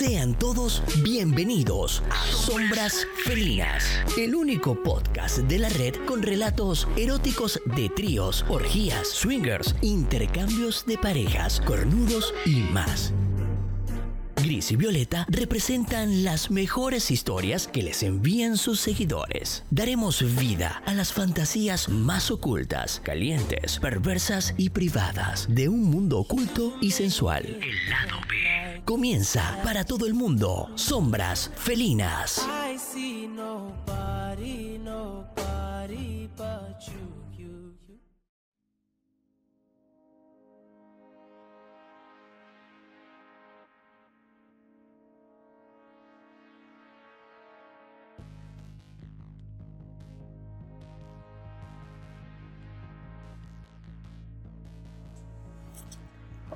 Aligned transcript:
Sean 0.00 0.32
todos 0.32 0.82
bienvenidos 1.02 2.02
a 2.08 2.26
Sombras 2.32 3.06
Felinas, 3.26 3.84
el 4.16 4.34
único 4.34 4.82
podcast 4.82 5.40
de 5.40 5.58
la 5.58 5.68
red 5.68 5.94
con 6.06 6.22
relatos 6.22 6.88
eróticos 6.96 7.60
de 7.76 7.90
tríos, 7.90 8.46
orgías, 8.48 9.06
swingers, 9.06 9.76
intercambios 9.82 10.86
de 10.86 10.96
parejas, 10.96 11.60
cornudos 11.60 12.32
y 12.46 12.60
más. 12.72 13.12
Gris 14.36 14.72
y 14.72 14.76
Violeta 14.76 15.26
representan 15.28 16.24
las 16.24 16.50
mejores 16.50 17.10
historias 17.10 17.66
que 17.66 17.82
les 17.82 18.02
envían 18.02 18.56
sus 18.56 18.80
seguidores. 18.80 19.64
Daremos 19.70 20.24
vida 20.38 20.82
a 20.86 20.94
las 20.94 21.12
fantasías 21.12 21.90
más 21.90 22.30
ocultas, 22.30 23.02
calientes, 23.04 23.78
perversas 23.78 24.54
y 24.56 24.70
privadas 24.70 25.46
de 25.50 25.68
un 25.68 25.82
mundo 25.82 26.20
oculto 26.20 26.74
y 26.80 26.92
sensual. 26.92 27.44
El 27.44 27.90
lado 27.90 28.16
B. 28.30 28.59
Comienza 28.90 29.56
para 29.62 29.84
todo 29.84 30.04
el 30.04 30.14
mundo. 30.14 30.68
Sombras 30.74 31.52
felinas. 31.54 32.44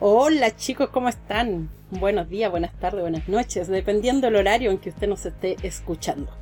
Hola 0.01 0.57
chicos, 0.57 0.89
¿cómo 0.89 1.09
están? 1.09 1.71
Buenos 1.93 2.29
días, 2.29 2.51
buenas 2.51 2.73
tardes, 2.81 3.03
buenas 3.03 3.29
noches, 3.29 3.69
dependiendo 3.69 4.27
del 4.27 4.35
horario 4.35 4.73
en 4.73 4.79
que 4.79 4.89
usted 4.89 5.07
nos 5.07 5.25
esté 5.25 5.57
escuchando. 5.63 6.33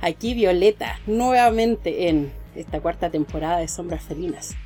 Aquí 0.00 0.32
Violeta, 0.32 0.98
nuevamente 1.06 2.08
en 2.08 2.32
esta 2.56 2.80
cuarta 2.80 3.10
temporada 3.10 3.58
de 3.58 3.68
Sombras 3.68 4.04
Felinas. 4.04 4.56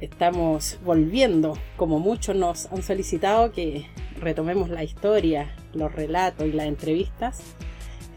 Estamos 0.00 0.78
volviendo, 0.84 1.58
como 1.76 1.98
muchos 1.98 2.36
nos 2.36 2.66
han 2.66 2.84
solicitado 2.84 3.50
que 3.50 3.86
retomemos 4.20 4.68
la 4.68 4.84
historia, 4.84 5.52
los 5.74 5.92
relatos 5.92 6.46
y 6.46 6.52
las 6.52 6.66
entrevistas. 6.66 7.42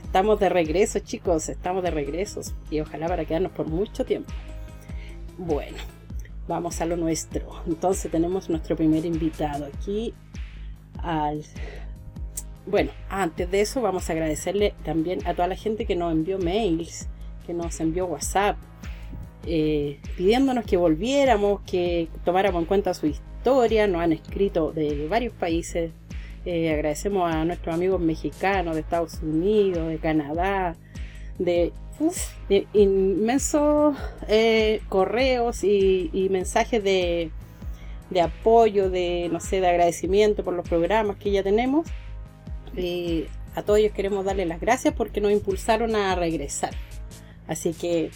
Estamos 0.03 0.39
de 0.39 0.49
regreso 0.49 0.99
chicos, 0.99 1.49
estamos 1.49 1.81
de 1.81 1.89
regreso 1.89 2.41
y 2.69 2.79
ojalá 2.79 3.07
para 3.07 3.25
quedarnos 3.25 3.53
por 3.53 3.65
mucho 3.65 4.05
tiempo. 4.05 4.31
Bueno, 5.39 5.77
vamos 6.47 6.81
a 6.81 6.85
lo 6.85 6.97
nuestro. 6.97 7.47
Entonces 7.67 8.11
tenemos 8.11 8.49
nuestro 8.49 8.75
primer 8.75 9.05
invitado 9.05 9.65
aquí 9.65 10.13
al... 10.99 11.43
Bueno, 12.65 12.91
antes 13.09 13.49
de 13.51 13.61
eso 13.61 13.81
vamos 13.81 14.09
a 14.09 14.13
agradecerle 14.13 14.73
también 14.83 15.25
a 15.27 15.33
toda 15.33 15.47
la 15.47 15.55
gente 15.55 15.85
que 15.85 15.95
nos 15.95 16.11
envió 16.11 16.39
mails, 16.39 17.07
que 17.45 17.53
nos 17.53 17.79
envió 17.79 18.07
WhatsApp, 18.07 18.57
eh, 19.45 19.99
pidiéndonos 20.17 20.65
que 20.65 20.75
volviéramos, 20.75 21.61
que 21.61 22.09
tomáramos 22.23 22.61
en 22.61 22.67
cuenta 22.67 22.93
su 22.95 23.05
historia. 23.05 23.87
Nos 23.87 24.01
han 24.01 24.13
escrito 24.13 24.71
de 24.71 25.07
varios 25.07 25.33
países. 25.33 25.91
Eh, 26.45 26.73
agradecemos 26.73 27.31
a 27.31 27.45
nuestros 27.45 27.73
amigos 27.73 28.01
mexicanos 28.01 28.75
de 28.75 28.81
Estados 28.81 29.19
Unidos, 29.21 29.87
de 29.87 29.97
Canadá, 29.97 30.75
de 31.37 31.73
de 32.49 32.67
inmensos 32.73 33.95
eh, 34.27 34.81
correos 34.89 35.63
y, 35.63 36.27
mensajes 36.29 36.83
de, 36.83 37.31
de 38.09 38.21
apoyo, 38.21 38.89
de 38.89 39.29
no 39.31 39.39
sé, 39.39 39.61
de 39.61 39.67
agradecimiento 39.67 40.43
por 40.43 40.53
los 40.53 40.67
programas 40.67 41.17
que 41.17 41.31
ya 41.31 41.43
tenemos. 41.43 41.87
Y 42.75 43.25
a 43.55 43.63
todos 43.63 43.79
ellos 43.79 43.93
queremos 43.93 44.25
darles 44.25 44.47
las 44.47 44.59
gracias 44.59 44.93
porque 44.93 45.21
nos 45.21 45.31
impulsaron 45.31 45.95
a 45.95 46.15
regresar. 46.15 46.71
Así 47.47 47.73
que, 47.73 48.11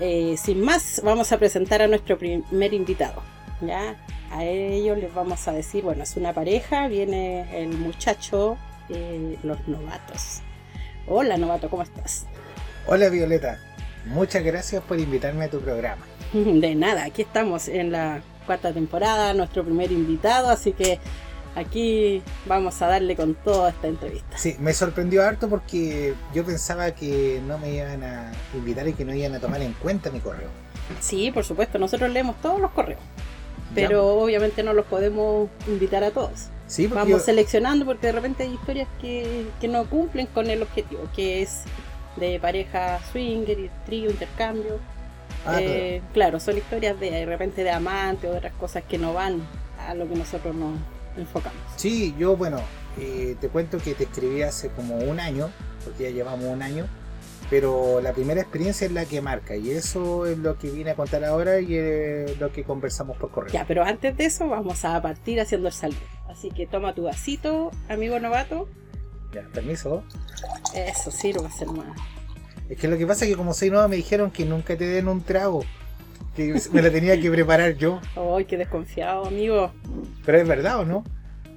eh, 0.00 0.36
sin 0.36 0.62
más, 0.62 1.00
vamos 1.04 1.32
a 1.32 1.38
presentar 1.38 1.82
a 1.82 1.88
nuestro 1.88 2.18
primer 2.18 2.72
invitado. 2.72 3.22
¿ya? 3.60 3.96
A 4.30 4.44
ellos 4.44 4.98
les 4.98 5.12
vamos 5.12 5.48
a 5.48 5.52
decir, 5.52 5.82
bueno, 5.82 6.04
es 6.04 6.16
una 6.16 6.32
pareja, 6.32 6.88
viene 6.88 7.60
el 7.60 7.76
muchacho, 7.78 8.56
eh, 8.88 9.36
los 9.42 9.66
novatos. 9.66 10.42
Hola 11.08 11.36
novato, 11.36 11.70
¿cómo 11.70 11.82
estás? 11.82 12.26
Hola 12.86 13.08
Violeta, 13.08 13.58
muchas 14.06 14.44
gracias 14.44 14.82
por 14.82 14.98
invitarme 14.98 15.44
a 15.46 15.50
tu 15.50 15.60
programa. 15.60 16.04
De 16.32 16.74
nada, 16.74 17.04
aquí 17.04 17.22
estamos 17.22 17.68
en 17.68 17.92
la 17.92 18.22
cuarta 18.46 18.72
temporada, 18.72 19.34
nuestro 19.34 19.64
primer 19.64 19.90
invitado, 19.90 20.48
así 20.50 20.72
que 20.72 20.98
aquí 21.56 22.22
vamos 22.46 22.80
a 22.82 22.86
darle 22.86 23.16
con 23.16 23.34
toda 23.34 23.70
esta 23.70 23.88
entrevista. 23.88 24.38
Sí, 24.38 24.56
me 24.60 24.72
sorprendió 24.72 25.24
harto 25.24 25.48
porque 25.48 26.14
yo 26.34 26.44
pensaba 26.44 26.92
que 26.92 27.40
no 27.46 27.58
me 27.58 27.74
iban 27.74 28.02
a 28.04 28.32
invitar 28.54 28.86
y 28.86 28.92
que 28.92 29.04
no 29.04 29.14
iban 29.14 29.34
a 29.34 29.40
tomar 29.40 29.62
en 29.62 29.72
cuenta 29.74 30.10
mi 30.10 30.20
correo. 30.20 30.48
Sí, 31.00 31.32
por 31.32 31.44
supuesto, 31.44 31.78
nosotros 31.78 32.10
leemos 32.10 32.40
todos 32.40 32.60
los 32.60 32.70
correos, 32.70 33.00
pero 33.74 34.06
obviamente 34.20 34.62
no 34.62 34.72
los 34.72 34.86
podemos 34.86 35.48
invitar 35.66 36.04
a 36.04 36.12
todos. 36.12 36.46
Sí, 36.68 36.86
Vamos 36.88 37.08
yo- 37.08 37.18
seleccionando 37.18 37.84
porque 37.84 38.08
de 38.08 38.12
repente 38.12 38.42
hay 38.44 38.54
historias 38.54 38.88
que, 39.00 39.46
que 39.60 39.66
no 39.68 39.84
cumplen 39.86 40.26
con 40.26 40.48
el 40.50 40.62
objetivo, 40.62 41.08
que 41.14 41.42
es 41.42 41.62
de 42.16 42.38
pareja 42.40 42.98
swinger, 43.12 43.58
y 43.58 43.70
trío, 43.84 44.10
intercambio. 44.10 44.78
Ah, 45.44 45.58
Eh, 45.60 46.02
claro, 46.12 46.40
son 46.40 46.56
historias 46.56 46.98
de, 46.98 47.10
de 47.10 47.26
repente 47.26 47.62
de 47.62 47.70
amante 47.70 48.28
o 48.28 48.32
de 48.32 48.38
otras 48.38 48.54
cosas 48.54 48.82
que 48.88 48.98
no 48.98 49.12
van 49.12 49.40
a 49.78 49.94
lo 49.94 50.08
que 50.08 50.16
nosotros 50.16 50.54
nos 50.54 50.78
enfocamos. 51.16 51.58
Sí, 51.76 52.14
yo 52.18 52.36
bueno, 52.36 52.60
eh, 52.98 53.36
te 53.40 53.48
cuento 53.48 53.78
que 53.78 53.94
te 53.94 54.04
escribí 54.04 54.42
hace 54.42 54.70
como 54.70 54.96
un 54.96 55.20
año, 55.20 55.50
porque 55.84 56.04
ya 56.04 56.10
llevamos 56.10 56.46
un 56.46 56.62
año, 56.62 56.86
pero 57.48 58.00
la 58.00 58.12
primera 58.12 58.40
experiencia 58.40 58.86
es 58.86 58.92
la 58.92 59.04
que 59.04 59.20
marca 59.20 59.54
y 59.56 59.70
eso 59.70 60.26
es 60.26 60.36
lo 60.38 60.58
que 60.58 60.68
vine 60.70 60.90
a 60.90 60.94
contar 60.96 61.24
ahora 61.24 61.60
y 61.60 61.76
es 61.76 62.38
lo 62.40 62.50
que 62.50 62.64
conversamos 62.64 63.16
por 63.16 63.30
correo. 63.30 63.52
Ya, 63.52 63.64
pero 63.66 63.84
antes 63.84 64.16
de 64.16 64.24
eso 64.26 64.48
vamos 64.48 64.84
a 64.84 65.00
partir 65.00 65.40
haciendo 65.40 65.68
el 65.68 65.74
saludo. 65.74 65.98
Así 66.28 66.50
que 66.50 66.66
toma 66.66 66.94
tu 66.94 67.04
vasito, 67.04 67.70
amigo 67.88 68.18
novato. 68.18 68.68
Ya, 69.36 69.42
permiso. 69.52 70.02
Eso 70.74 71.10
sirve 71.10 71.50
ser 71.50 71.68
más. 71.68 71.86
Es 72.70 72.78
que 72.78 72.88
lo 72.88 72.96
que 72.96 73.06
pasa 73.06 73.24
es 73.26 73.30
que 73.30 73.36
como 73.36 73.52
soy 73.52 73.68
nueva 73.70 73.86
me 73.86 73.96
dijeron 73.96 74.30
que 74.30 74.46
nunca 74.46 74.76
te 74.76 74.86
den 74.86 75.08
un 75.08 75.20
trago, 75.22 75.62
que 76.34 76.58
me 76.72 76.80
la 76.80 76.90
tenía 76.90 77.20
que 77.20 77.30
preparar 77.30 77.76
yo, 77.76 78.00
Ay, 78.16 78.46
qué 78.46 78.56
desconfiado, 78.56 79.26
amigo. 79.26 79.72
pero 80.24 80.38
es 80.38 80.48
verdad 80.48 80.80
o 80.80 80.84
no? 80.86 81.04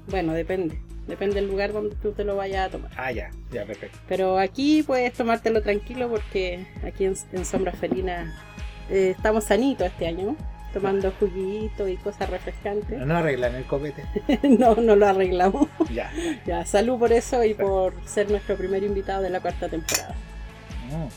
Bueno, 0.09 0.34
depende. 0.34 0.78
Depende 1.07 1.35
del 1.35 1.47
lugar 1.47 1.72
donde 1.73 1.95
tú 1.95 2.12
te 2.12 2.23
lo 2.23 2.35
vayas 2.35 2.68
a 2.68 2.72
tomar. 2.72 2.91
Ah, 2.97 3.12
ya, 3.12 3.31
ya, 3.51 3.66
perfecto. 3.66 3.97
Pero 4.07 4.38
aquí 4.38 4.84
puedes 4.84 5.13
tomártelo 5.13 5.62
tranquilo 5.63 6.09
porque 6.09 6.68
aquí 6.84 7.06
en, 7.06 7.16
en 7.31 7.45
Sombra 7.45 7.72
Felina 7.72 8.38
eh, 8.91 9.16
estamos 9.18 9.45
sanitos 9.45 9.88
este 9.88 10.06
año, 10.06 10.25
¿no? 10.28 10.58
Tomando 10.74 11.12
juguito 11.19 11.88
y 11.88 11.97
cosas 11.97 12.30
refrescantes. 12.30 13.00
No 13.00 13.18
arreglan 13.18 13.56
el 13.56 13.66
copete. 13.66 14.03
no, 14.44 14.75
no 14.75 14.96
lo 14.96 15.07
arreglamos. 15.07 15.68
Ya. 15.91 16.12
Ya, 16.46 16.66
salud 16.66 17.00
por 17.00 17.12
eso 17.12 17.44
y 17.44 17.53
por 17.56 17.94
ser 18.06 18.30
nuestro 18.30 18.56
primer 18.56 18.84
invitado 18.84 19.22
de 19.24 19.30
la 19.31 19.40
cuarta 19.40 19.68
temporada. 19.68 20.16
Mm. 20.90 21.07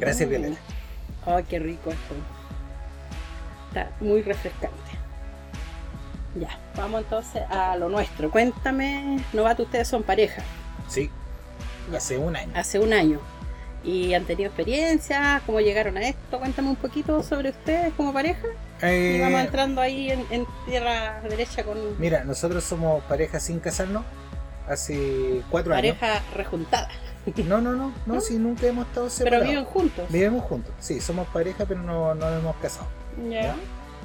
Gracias. 0.00 0.28
Violeta. 0.28 0.56
Ay, 1.26 1.44
qué 1.44 1.58
rico 1.58 1.90
esto. 1.90 2.14
Está 3.68 3.90
muy 4.00 4.22
refrescante. 4.22 4.76
Ya, 6.38 6.58
vamos 6.76 7.02
entonces 7.02 7.42
a 7.48 7.76
lo 7.76 7.88
nuestro. 7.88 8.30
Cuéntame, 8.30 9.18
novato, 9.32 9.62
ustedes 9.62 9.86
son 9.86 10.02
pareja 10.02 10.42
Sí, 10.88 11.08
hace 11.96 12.18
un 12.18 12.34
año. 12.34 12.50
hace 12.56 12.78
un 12.80 12.92
año 12.92 13.20
y 13.84 14.14
han 14.14 14.24
tenido 14.24 14.48
experiencia, 14.48 15.42
cómo 15.46 15.60
llegaron 15.60 15.96
a 15.98 16.08
esto. 16.08 16.38
Cuéntame 16.38 16.70
un 16.70 16.76
poquito 16.76 17.22
sobre 17.22 17.50
ustedes 17.50 17.92
como 17.94 18.12
pareja 18.12 18.46
y 18.82 19.20
vamos 19.20 19.40
Eh, 19.40 19.44
entrando 19.44 19.80
ahí 19.80 20.10
en, 20.10 20.26
en 20.30 20.46
tierra 20.66 21.20
derecha 21.22 21.64
con 21.64 21.78
mira, 21.98 22.24
nosotros 22.24 22.64
somos 22.64 23.02
pareja 23.04 23.40
sin 23.40 23.60
casarnos 23.60 24.04
hace 24.68 25.42
cuatro 25.50 25.72
pareja 25.72 26.22
rejuntada, 26.34 26.88
años. 27.26 27.46
No, 27.46 27.60
no, 27.60 27.72
no, 27.72 27.92
no, 28.06 28.20
si 28.20 28.38
nunca 28.38 28.66
hemos 28.66 28.86
estado 28.86 29.06
pero 29.06 29.16
separados. 29.16 29.48
viven 29.48 29.64
juntos. 29.64 30.10
Vivimos 30.10 30.44
juntos, 30.44 30.72
sí, 30.80 31.00
somos 31.00 31.28
pareja, 31.28 31.64
pero 31.66 31.82
no, 31.82 32.14
no 32.14 32.30
nos 32.30 32.40
hemos 32.40 32.56
casado. 32.56 32.86
Ya. 33.30 33.42
¿Ya? 33.42 33.56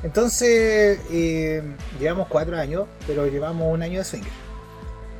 Entonces, 0.03 0.99
eh, 1.11 1.61
llevamos 1.99 2.27
cuatro 2.29 2.57
años, 2.57 2.87
pero 3.05 3.27
llevamos 3.27 3.67
un 3.73 3.81
año 3.83 3.99
de 3.99 4.05
swinger. 4.05 4.31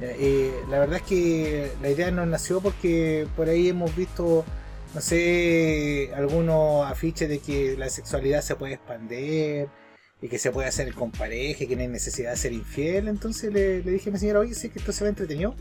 Eh, 0.01 0.53
la 0.69 0.79
verdad 0.79 0.97
es 0.97 1.03
que 1.03 1.71
la 1.81 1.89
idea 1.89 2.11
nos 2.11 2.27
nació 2.27 2.61
porque 2.61 3.27
por 3.35 3.49
ahí 3.49 3.69
hemos 3.69 3.95
visto, 3.95 4.45
no 4.93 5.01
sé, 5.01 6.11
algunos 6.15 6.89
afiches 6.89 7.27
de 7.27 7.39
que 7.39 7.75
la 7.77 7.89
sexualidad 7.89 8.41
se 8.41 8.55
puede 8.55 8.75
expandir 8.75 9.67
y 10.21 10.27
que 10.27 10.37
se 10.39 10.51
puede 10.51 10.67
hacer 10.67 10.93
con 10.93 11.11
pareja 11.11 11.63
y 11.63 11.67
que 11.67 11.75
no 11.75 11.81
hay 11.81 11.87
necesidad 11.87 12.31
de 12.31 12.37
ser 12.37 12.53
infiel. 12.53 13.07
Entonces 13.07 13.53
le, 13.53 13.83
le 13.83 13.91
dije 13.91 14.09
a 14.09 14.13
mi 14.13 14.19
señora, 14.19 14.39
oye, 14.39 14.53
sí 14.53 14.69
que 14.69 14.79
esto 14.79 14.91
se 14.91 15.03
ve 15.03 15.09
entretenido. 15.09 15.55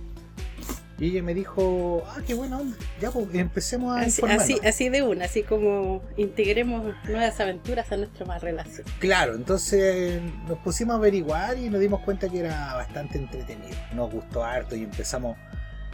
Y 1.00 1.10
ella 1.10 1.22
me 1.22 1.32
dijo, 1.32 2.02
ah, 2.08 2.18
qué 2.26 2.34
buena 2.34 2.58
onda. 2.58 2.76
Ya, 3.00 3.12
pues 3.12 3.26
empecemos 3.32 3.96
a 3.96 4.00
Así, 4.00 4.20
así, 4.26 4.58
así 4.66 4.88
de 4.88 5.02
una, 5.02 5.26
así 5.26 5.44
como 5.44 6.02
integremos 6.16 6.92
nuevas 7.04 7.38
aventuras 7.38 7.92
a 7.92 7.96
nuestra 7.98 8.26
más 8.26 8.42
relación. 8.42 8.84
Claro, 8.98 9.36
entonces 9.36 10.20
nos 10.48 10.58
pusimos 10.58 10.94
a 10.94 10.98
averiguar 10.98 11.56
y 11.56 11.70
nos 11.70 11.80
dimos 11.80 12.00
cuenta 12.00 12.28
que 12.28 12.40
era 12.40 12.74
bastante 12.74 13.16
entretenido. 13.18 13.76
Nos 13.94 14.10
gustó 14.10 14.42
harto 14.42 14.74
y 14.74 14.82
empezamos, 14.82 15.36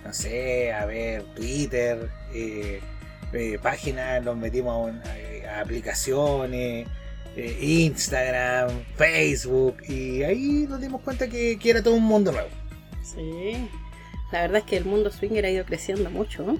no 0.04 0.12
sé, 0.14 0.72
a 0.72 0.86
ver 0.86 1.22
Twitter, 1.34 2.08
eh, 2.32 2.80
eh, 3.34 3.58
páginas, 3.62 4.22
nos 4.24 4.38
metimos 4.38 4.72
a, 4.72 4.76
un- 4.78 5.02
a- 5.02 5.58
a 5.58 5.60
aplicaciones, 5.60 6.88
eh, 7.36 7.58
Instagram, 7.60 8.70
Facebook 8.96 9.76
y 9.86 10.22
ahí 10.22 10.66
nos 10.68 10.80
dimos 10.80 11.02
cuenta 11.02 11.28
que, 11.28 11.58
que 11.58 11.68
era 11.70 11.82
todo 11.82 11.94
un 11.94 12.04
mundo 12.04 12.32
nuevo. 12.32 12.48
Sí. 13.02 13.68
La 14.32 14.42
verdad 14.42 14.58
es 14.58 14.64
que 14.64 14.76
el 14.76 14.84
mundo 14.84 15.10
swinger 15.10 15.44
ha 15.46 15.50
ido 15.50 15.64
creciendo 15.64 16.10
mucho, 16.10 16.44
¿no? 16.44 16.58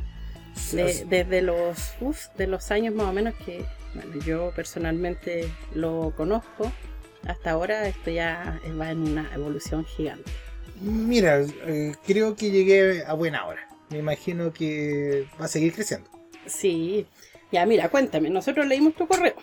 De- 0.73 1.05
desde 1.09 1.43
los, 1.43 1.95
uf, 2.01 2.29
de 2.37 2.47
los 2.47 2.71
años 2.71 2.95
más 2.95 3.09
o 3.09 3.13
menos 3.13 3.35
que 3.45 3.65
bueno, 3.95 4.21
yo 4.25 4.53
personalmente 4.55 5.49
lo 5.75 6.13
conozco, 6.17 6.71
hasta 7.27 7.51
ahora 7.53 7.87
esto 7.89 8.11
ya 8.11 8.61
va 8.81 8.91
en 8.91 9.01
una 9.03 9.31
evolución 9.35 9.85
gigante. 9.85 10.31
Mira, 10.81 11.41
eh, 11.67 11.95
creo 12.07 12.35
que 12.37 12.51
llegué 12.51 13.05
a 13.07 13.13
buena 13.15 13.47
hora. 13.47 13.69
Me 13.91 13.99
imagino 13.99 14.53
que 14.53 15.27
va 15.41 15.45
a 15.45 15.49
seguir 15.49 15.73
creciendo. 15.73 16.09
Sí, 16.47 17.07
ya 17.53 17.65
mira, 17.67 17.89
cuéntame, 17.89 18.31
nosotros 18.31 18.67
leímos 18.67 18.95
tu 18.95 19.07
correo, 19.07 19.35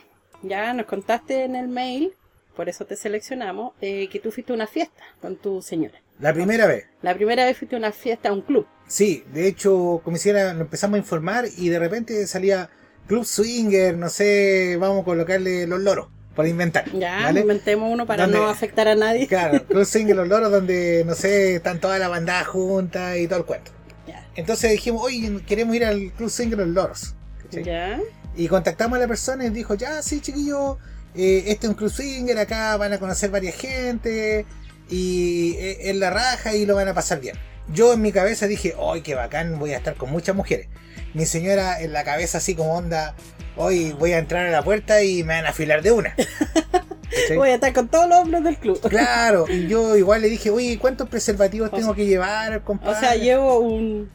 ya 0.43 0.73
nos 0.73 0.85
contaste 0.85 1.43
en 1.45 1.55
el 1.55 1.67
mail, 1.67 2.13
por 2.55 2.69
eso 2.69 2.85
te 2.85 2.95
seleccionamos, 2.95 3.73
eh, 3.81 4.09
que 4.09 4.19
tú 4.19 4.31
fuiste 4.31 4.51
a 4.51 4.55
una 4.55 4.67
fiesta 4.67 5.03
con 5.21 5.37
tu 5.37 5.61
señora. 5.61 6.01
La 6.19 6.33
primera 6.33 6.67
vez. 6.67 6.85
La 7.01 7.15
primera 7.15 7.45
vez 7.45 7.57
fuiste 7.57 7.75
a 7.75 7.79
una 7.79 7.91
fiesta 7.91 8.29
a 8.29 8.33
un 8.33 8.41
club. 8.41 8.67
Sí, 8.87 9.23
de 9.33 9.47
hecho, 9.47 10.01
como 10.03 10.17
hiciera, 10.17 10.53
nos 10.53 10.63
empezamos 10.63 10.95
a 10.95 10.97
informar 10.99 11.45
y 11.57 11.69
de 11.69 11.79
repente 11.79 12.27
salía 12.27 12.69
Club 13.07 13.25
Swinger, 13.25 13.97
no 13.97 14.09
sé, 14.09 14.77
vamos 14.79 15.01
a 15.01 15.05
colocarle 15.05 15.65
los 15.65 15.79
loros, 15.79 16.09
por 16.35 16.47
inventar. 16.47 16.85
Ya, 16.91 17.21
¿vale? 17.23 17.41
inventemos 17.41 17.91
uno 17.91 18.05
para 18.05 18.27
no 18.27 18.47
afectar 18.47 18.87
a 18.87 18.95
nadie. 18.95 19.27
Claro, 19.27 19.65
Club 19.67 19.85
Swinger, 19.85 20.15
los 20.15 20.27
loros, 20.27 20.51
donde, 20.51 21.03
no 21.05 21.15
sé, 21.15 21.55
están 21.55 21.79
toda 21.79 21.97
la 21.99 22.07
bandada 22.07 22.43
junta 22.43 23.17
y 23.17 23.27
todo 23.27 23.39
el 23.39 23.45
cuento. 23.45 23.71
Ya. 24.07 24.27
Entonces 24.35 24.71
dijimos, 24.71 25.01
oye, 25.03 25.41
queremos 25.47 25.75
ir 25.75 25.85
al 25.85 26.11
Club 26.11 26.29
Swinger, 26.29 26.59
los 26.59 26.67
loros. 26.67 27.15
¿cachai? 27.43 27.63
Ya. 27.63 27.99
Y 28.35 28.47
contactamos 28.47 28.97
a 28.97 29.01
la 29.01 29.07
persona 29.07 29.45
y 29.45 29.49
dijo, 29.49 29.73
ya, 29.75 30.01
sí, 30.01 30.21
chiquillo, 30.21 30.77
eh, 31.15 31.43
este 31.47 31.65
es 31.65 31.69
un 31.69 31.75
Club 31.75 31.89
Swinger, 31.91 32.37
acá 32.39 32.75
van 32.77 32.93
a 32.93 32.99
conocer 32.99 33.29
varias 33.31 33.55
gente 33.55 34.45
y 34.89 35.55
eh, 35.57 35.89
es 35.89 35.95
la 35.95 36.09
raja 36.09 36.55
y 36.55 36.65
lo 36.65 36.75
van 36.75 36.87
a 36.87 36.93
pasar 36.93 37.19
bien. 37.19 37.35
Yo 37.73 37.93
en 37.93 38.01
mi 38.01 38.11
cabeza 38.11 38.47
dije, 38.47 38.73
¡ay, 38.81 39.01
qué 39.01 39.15
bacán! 39.15 39.57
Voy 39.59 39.73
a 39.73 39.77
estar 39.77 39.95
con 39.95 40.09
muchas 40.11 40.35
mujeres. 40.35 40.67
Mi 41.13 41.25
señora 41.25 41.81
en 41.81 41.93
la 41.93 42.03
cabeza 42.03 42.39
así 42.39 42.55
como 42.55 42.73
onda, 42.75 43.15
hoy 43.55 43.93
voy 43.93 44.13
a 44.13 44.17
entrar 44.17 44.45
a 44.47 44.51
la 44.51 44.63
puerta 44.63 45.03
y 45.03 45.23
me 45.23 45.35
van 45.35 45.45
a 45.45 45.49
afilar 45.49 45.81
de 45.81 45.91
una. 45.91 46.15
Voy 47.35 47.49
a 47.49 47.55
estar 47.55 47.73
con 47.73 47.87
todos 47.89 48.07
los 48.07 48.19
hombres 48.19 48.43
del 48.43 48.57
club. 48.57 48.79
Claro, 48.89 49.45
y 49.49 49.67
yo 49.67 49.95
igual 49.97 50.21
le 50.21 50.29
dije, 50.29 50.49
oye, 50.49 50.77
¿cuántos 50.79 51.09
preservativos 51.09 51.67
O 51.71 51.75
tengo 51.75 51.87
sea- 51.87 51.95
que 51.95 52.05
llevar, 52.05 52.55
O 52.57 52.63
compadre? 52.63 52.99
sea, 52.99 53.15
llevo 53.15 53.59
un- 53.59 54.09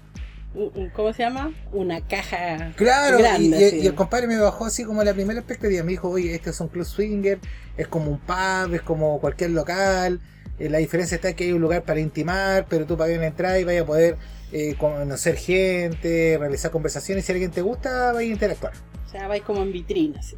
¿Cómo 0.95 1.13
se 1.13 1.23
llama? 1.23 1.53
Una 1.73 2.01
caja 2.01 2.73
Claro, 2.77 3.19
grande. 3.19 3.71
y, 3.73 3.79
y- 3.79 3.83
y 3.83 3.87
el 3.87 3.95
compadre 3.95 4.27
me 4.27 4.39
bajó 4.39 4.65
así 4.67 4.85
como 4.85 5.03
la 5.05 5.13
primera 5.15 5.39
expectativa. 5.41 5.83
Me 5.85 5.93
dijo, 5.93 6.09
oye, 6.11 6.35
este 6.35 6.51
es 6.51 6.61
un 6.61 6.69
club 6.69 6.85
swinger, 6.85 7.39
es 7.77 7.89
como 7.89 8.11
un 8.11 8.19
pub, 8.19 8.75
es 8.75 8.83
como 8.83 9.21
cualquier 9.21 9.51
local. 9.51 10.21
Eh, 10.59 10.71
la 10.71 10.79
diferencia 10.79 11.17
está 11.17 11.35
que 11.35 11.45
hay 11.45 11.53
un 11.53 11.61
lugar 11.61 11.83
para 11.83 12.01
intimar, 12.01 12.67
pero 12.69 12.87
tú 12.87 12.97
pagas 12.97 13.17
una 13.19 13.27
entrada 13.27 13.59
y 13.61 13.65
vayas 13.65 13.83
a 13.83 13.87
poder 13.87 14.17
eh, 14.53 14.75
conocer 14.79 15.37
gente, 15.37 16.37
realizar 16.39 16.71
conversaciones. 16.71 17.25
Si 17.27 17.33
alguien 17.33 17.51
te 17.51 17.61
gusta, 17.63 18.13
vaya 18.13 18.29
a 18.29 18.33
interactuar. 18.33 18.73
O 19.05 19.09
sea, 19.11 19.29
vais 19.29 19.43
como 19.43 19.63
en 19.63 19.73
vitrina. 19.73 20.19
así. 20.21 20.37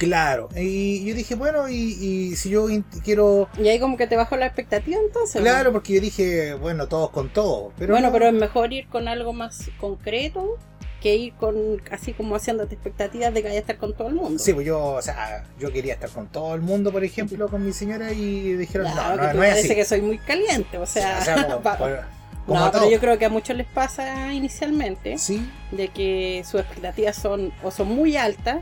Claro, 0.00 0.48
y 0.56 1.04
yo 1.04 1.14
dije, 1.14 1.34
bueno, 1.34 1.68
y, 1.68 1.74
y 2.00 2.34
si 2.36 2.48
yo 2.48 2.66
quiero. 3.04 3.48
Y 3.62 3.68
ahí 3.68 3.78
como 3.78 3.98
que 3.98 4.06
te 4.06 4.16
bajó 4.16 4.36
la 4.36 4.46
expectativa 4.46 4.98
entonces. 4.98 5.42
Claro, 5.42 5.64
¿no? 5.68 5.72
porque 5.74 5.92
yo 5.92 6.00
dije, 6.00 6.54
bueno, 6.54 6.88
todos 6.88 7.10
con 7.10 7.28
todo. 7.30 7.72
Pero 7.78 7.92
bueno, 7.92 8.06
no. 8.08 8.12
pero 8.14 8.26
es 8.28 8.32
mejor 8.32 8.72
ir 8.72 8.88
con 8.88 9.08
algo 9.08 9.34
más 9.34 9.70
concreto 9.78 10.56
que 11.02 11.16
ir 11.16 11.34
con 11.34 11.82
así 11.90 12.12
como 12.14 12.34
haciéndote 12.34 12.74
expectativas 12.74 13.32
de 13.34 13.42
que 13.42 13.48
vaya 13.48 13.58
a 13.58 13.60
estar 13.60 13.76
con 13.76 13.94
todo 13.94 14.08
el 14.08 14.14
mundo. 14.14 14.38
Sí, 14.38 14.54
pues 14.54 14.66
yo, 14.66 14.82
o 14.82 15.02
sea, 15.02 15.44
yo 15.58 15.70
quería 15.72 15.94
estar 15.94 16.08
con 16.10 16.28
todo 16.28 16.54
el 16.54 16.62
mundo, 16.62 16.92
por 16.92 17.04
ejemplo, 17.04 17.48
con 17.48 17.64
mi 17.64 17.72
señora, 17.74 18.10
y 18.12 18.54
dijeron, 18.54 18.90
Claro, 18.92 19.16
no, 19.16 19.20
que 19.20 19.26
no, 19.26 19.32
tú 19.32 19.36
no 19.38 19.44
es 19.44 19.50
parece 19.50 19.66
así. 19.68 19.74
que 19.76 19.84
soy 19.84 20.00
muy 20.02 20.16
caliente, 20.18 20.78
o 20.78 20.86
sea, 20.86 21.18
O 21.20 21.24
sea, 21.24 21.44
como- 21.46 21.60
pa- 21.62 21.76
por- 21.78 22.00
como 22.46 22.58
no, 22.60 22.72
pero 22.72 22.90
yo 22.90 22.98
creo 23.00 23.18
que 23.18 23.26
a 23.26 23.28
muchos 23.28 23.54
les 23.56 23.66
pasa 23.66 24.32
inicialmente 24.32 25.18
Sí, 25.18 25.46
de 25.72 25.88
que 25.88 26.42
sus 26.50 26.60
expectativas 26.60 27.16
son 27.16 27.52
o 27.62 27.70
son 27.70 27.88
muy 27.88 28.16
altas 28.16 28.58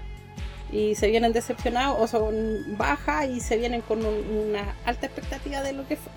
y 0.72 0.94
se 0.94 1.08
vienen 1.08 1.32
decepcionados 1.32 1.96
o 2.00 2.06
son 2.06 2.76
bajas 2.76 3.26
y 3.28 3.40
se 3.40 3.56
vienen 3.56 3.80
con 3.82 4.04
un- 4.04 4.48
una 4.48 4.74
alta 4.84 5.06
expectativa 5.06 5.62
de 5.62 5.72
lo 5.72 5.86
que 5.88 5.96
fue. 5.96 6.12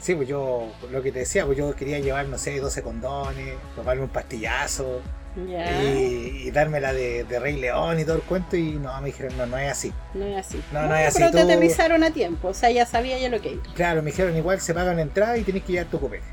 sí, 0.00 0.14
pues 0.14 0.28
yo, 0.28 0.68
lo 0.90 1.02
que 1.02 1.12
te 1.12 1.20
decía, 1.20 1.46
pues 1.46 1.56
yo 1.58 1.74
quería 1.74 1.98
llevar, 1.98 2.26
no 2.26 2.36
sé, 2.38 2.58
12 2.60 2.82
condones, 2.82 3.54
tomarme 3.74 4.02
un 4.02 4.08
pastillazo 4.10 5.00
y, 5.36 6.46
y 6.46 6.50
dármela 6.52 6.92
de, 6.92 7.24
de 7.24 7.38
Rey 7.40 7.56
León 7.58 7.98
y 7.98 8.04
todo 8.04 8.16
el 8.16 8.22
cuento, 8.22 8.56
y 8.56 8.72
no, 8.74 9.00
me 9.00 9.06
dijeron, 9.06 9.36
no, 9.36 9.46
no 9.46 9.58
es 9.58 9.70
así. 9.72 9.92
no 10.14 10.24
es 10.26 10.46
así. 10.46 10.62
No, 10.72 10.82
no 10.86 10.94
es 10.94 11.08
así, 11.08 11.18
Pero 11.18 11.30
te 11.32 11.40
aterrizaron 11.40 12.04
a 12.04 12.10
tiempo, 12.10 12.48
o 12.48 12.54
sea, 12.54 12.70
ya 12.70 12.86
sabía 12.86 13.18
ya 13.18 13.28
lo 13.28 13.40
que 13.40 13.52
iba. 13.52 13.62
Claro, 13.74 14.02
me 14.02 14.10
dijeron, 14.10 14.36
igual 14.36 14.60
se 14.60 14.74
paga 14.74 14.94
la 14.94 15.02
entrada 15.02 15.36
y 15.38 15.42
tenés 15.42 15.64
que 15.64 15.72
llevar 15.72 15.90
tu 15.90 15.98
copete. 16.00 16.24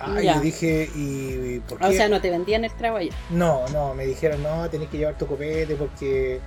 Ah, 0.00 0.20
y 0.22 0.26
yo 0.26 0.40
dije, 0.40 0.88
¿y 0.94 1.60
por 1.68 1.78
qué? 1.78 1.86
O 1.86 1.92
sea, 1.92 2.08
no 2.08 2.20
te 2.20 2.30
vendían 2.30 2.64
el 2.64 2.72
trago 2.74 2.96
allá. 2.96 3.12
No, 3.30 3.66
no, 3.68 3.94
me 3.94 4.04
dijeron, 4.06 4.42
no, 4.42 4.68
tenés 4.70 4.88
que 4.88 4.98
llevar 4.98 5.16
tu 5.18 5.26
copete 5.26 5.76
porque 5.76 6.40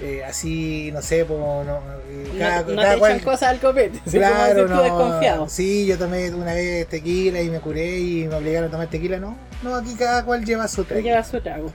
eh, 0.00 0.22
así, 0.24 0.90
no 0.92 1.02
sé, 1.02 1.24
no, 1.28 1.62
eh, 1.62 2.28
No, 2.32 2.38
cada, 2.38 2.62
no 2.62 2.76
cada 2.76 2.92
te 2.94 2.98
cual- 2.98 3.12
echan 3.12 3.24
cosas 3.24 3.42
al 3.50 3.58
copete. 3.60 3.98
como 4.04 4.10
Claro, 4.12 4.62
tú 4.66 4.68
no. 4.74 4.82
desconfiado. 4.82 5.48
Sí, 5.48 5.86
yo 5.86 5.98
tomé 5.98 6.30
una 6.30 6.54
vez 6.54 6.86
tequila 6.88 7.40
y 7.40 7.50
me 7.50 7.60
curé 7.60 7.98
y 7.98 8.26
me 8.28 8.34
obligaron 8.36 8.68
a 8.68 8.72
tomar 8.72 8.88
tequila, 8.88 9.18
no. 9.18 9.36
No, 9.62 9.76
aquí 9.76 9.94
cada 9.94 10.24
cual 10.24 10.44
lleva 10.44 10.66
su 10.68 10.84
trago. 10.84 11.02
Lleva 11.02 11.22
su 11.24 11.40
trago. 11.40 11.70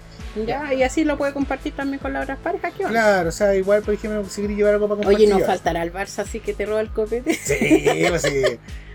Ya, 0.45 0.73
y 0.73 0.83
así 0.83 1.03
lo 1.03 1.17
puede 1.17 1.33
compartir 1.33 1.73
también 1.75 1.99
con 1.99 2.13
las 2.13 2.23
otras 2.23 2.37
parejas 2.39 2.73
que 2.73 2.83
van. 2.83 2.91
Claro, 2.91 3.29
o 3.29 3.31
sea, 3.31 3.55
igual, 3.55 3.81
por 3.81 3.93
ejemplo, 3.93 4.23
si 4.29 4.41
queréis 4.41 4.57
llevar 4.59 4.73
algo 4.75 4.87
para 4.87 4.97
compartir. 5.01 5.27
Oye, 5.27 5.35
lleva. 5.37 5.47
faltará 5.47 5.83
el 5.83 5.93
Barça 5.93 6.19
así 6.19 6.39
que 6.39 6.53
te 6.53 6.65
roba 6.65 6.81
el 6.81 6.89
copete. 6.91 7.33
Sí, 7.33 8.05
pues 8.09 8.21
sí. 8.21 8.41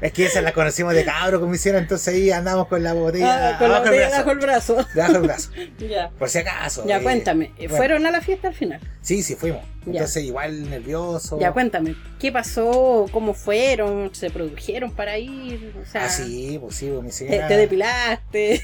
Es 0.01 0.13
que 0.13 0.27
esas 0.27 0.43
las 0.43 0.53
conocimos 0.53 0.95
de 0.95 1.05
cabro, 1.05 1.39
como 1.41 1.55
hicieron, 1.55 1.81
entonces 1.83 2.13
ahí 2.13 2.31
andamos 2.33 2.67
con 2.67 2.83
la 2.83 2.93
botella 2.93 3.51
Ah, 3.55 3.59
con 3.59 3.71
la 3.71 3.79
botella 3.79 4.09
brazo. 4.09 4.17
bajo 4.19 4.31
el 4.33 4.39
brazo. 4.39 4.87
Debajo 4.95 5.13
del 5.13 5.23
brazo, 5.23 5.51
ya. 5.79 6.11
por 6.19 6.29
si 6.29 6.39
acaso. 6.39 6.85
Ya, 6.87 6.99
eh, 6.99 7.03
cuéntame. 7.03 7.53
bueno. 7.57 7.77
¿Fueron 7.77 8.07
a 8.07 8.11
la 8.11 8.21
fiesta 8.21 8.49
al 8.49 8.55
final? 8.55 8.81
Sí, 9.01 9.23
sí, 9.23 9.37
fuimos. 9.37 9.61
Ya. 9.87 9.93
Entonces, 9.93 10.25
igual 10.25 10.69
nervioso. 10.71 11.39
Ya, 11.39 11.53
cuéntame. 11.53 11.95
¿Qué 12.19 12.33
pasó? 12.33 13.07
¿Cómo 13.13 13.33
fueron? 13.35 14.13
¿Se 14.13 14.31
produjeron 14.31 14.91
para 14.93 15.19
ir? 15.19 15.73
O 15.81 15.87
sea, 15.89 16.07
Ah, 16.07 16.09
sí, 16.09 16.59
pues 16.61 16.75
sí, 16.77 16.91
pues 16.93 17.21
mi 17.23 17.29
te, 17.29 17.39
te 17.39 17.57
depilaste. 17.57 18.61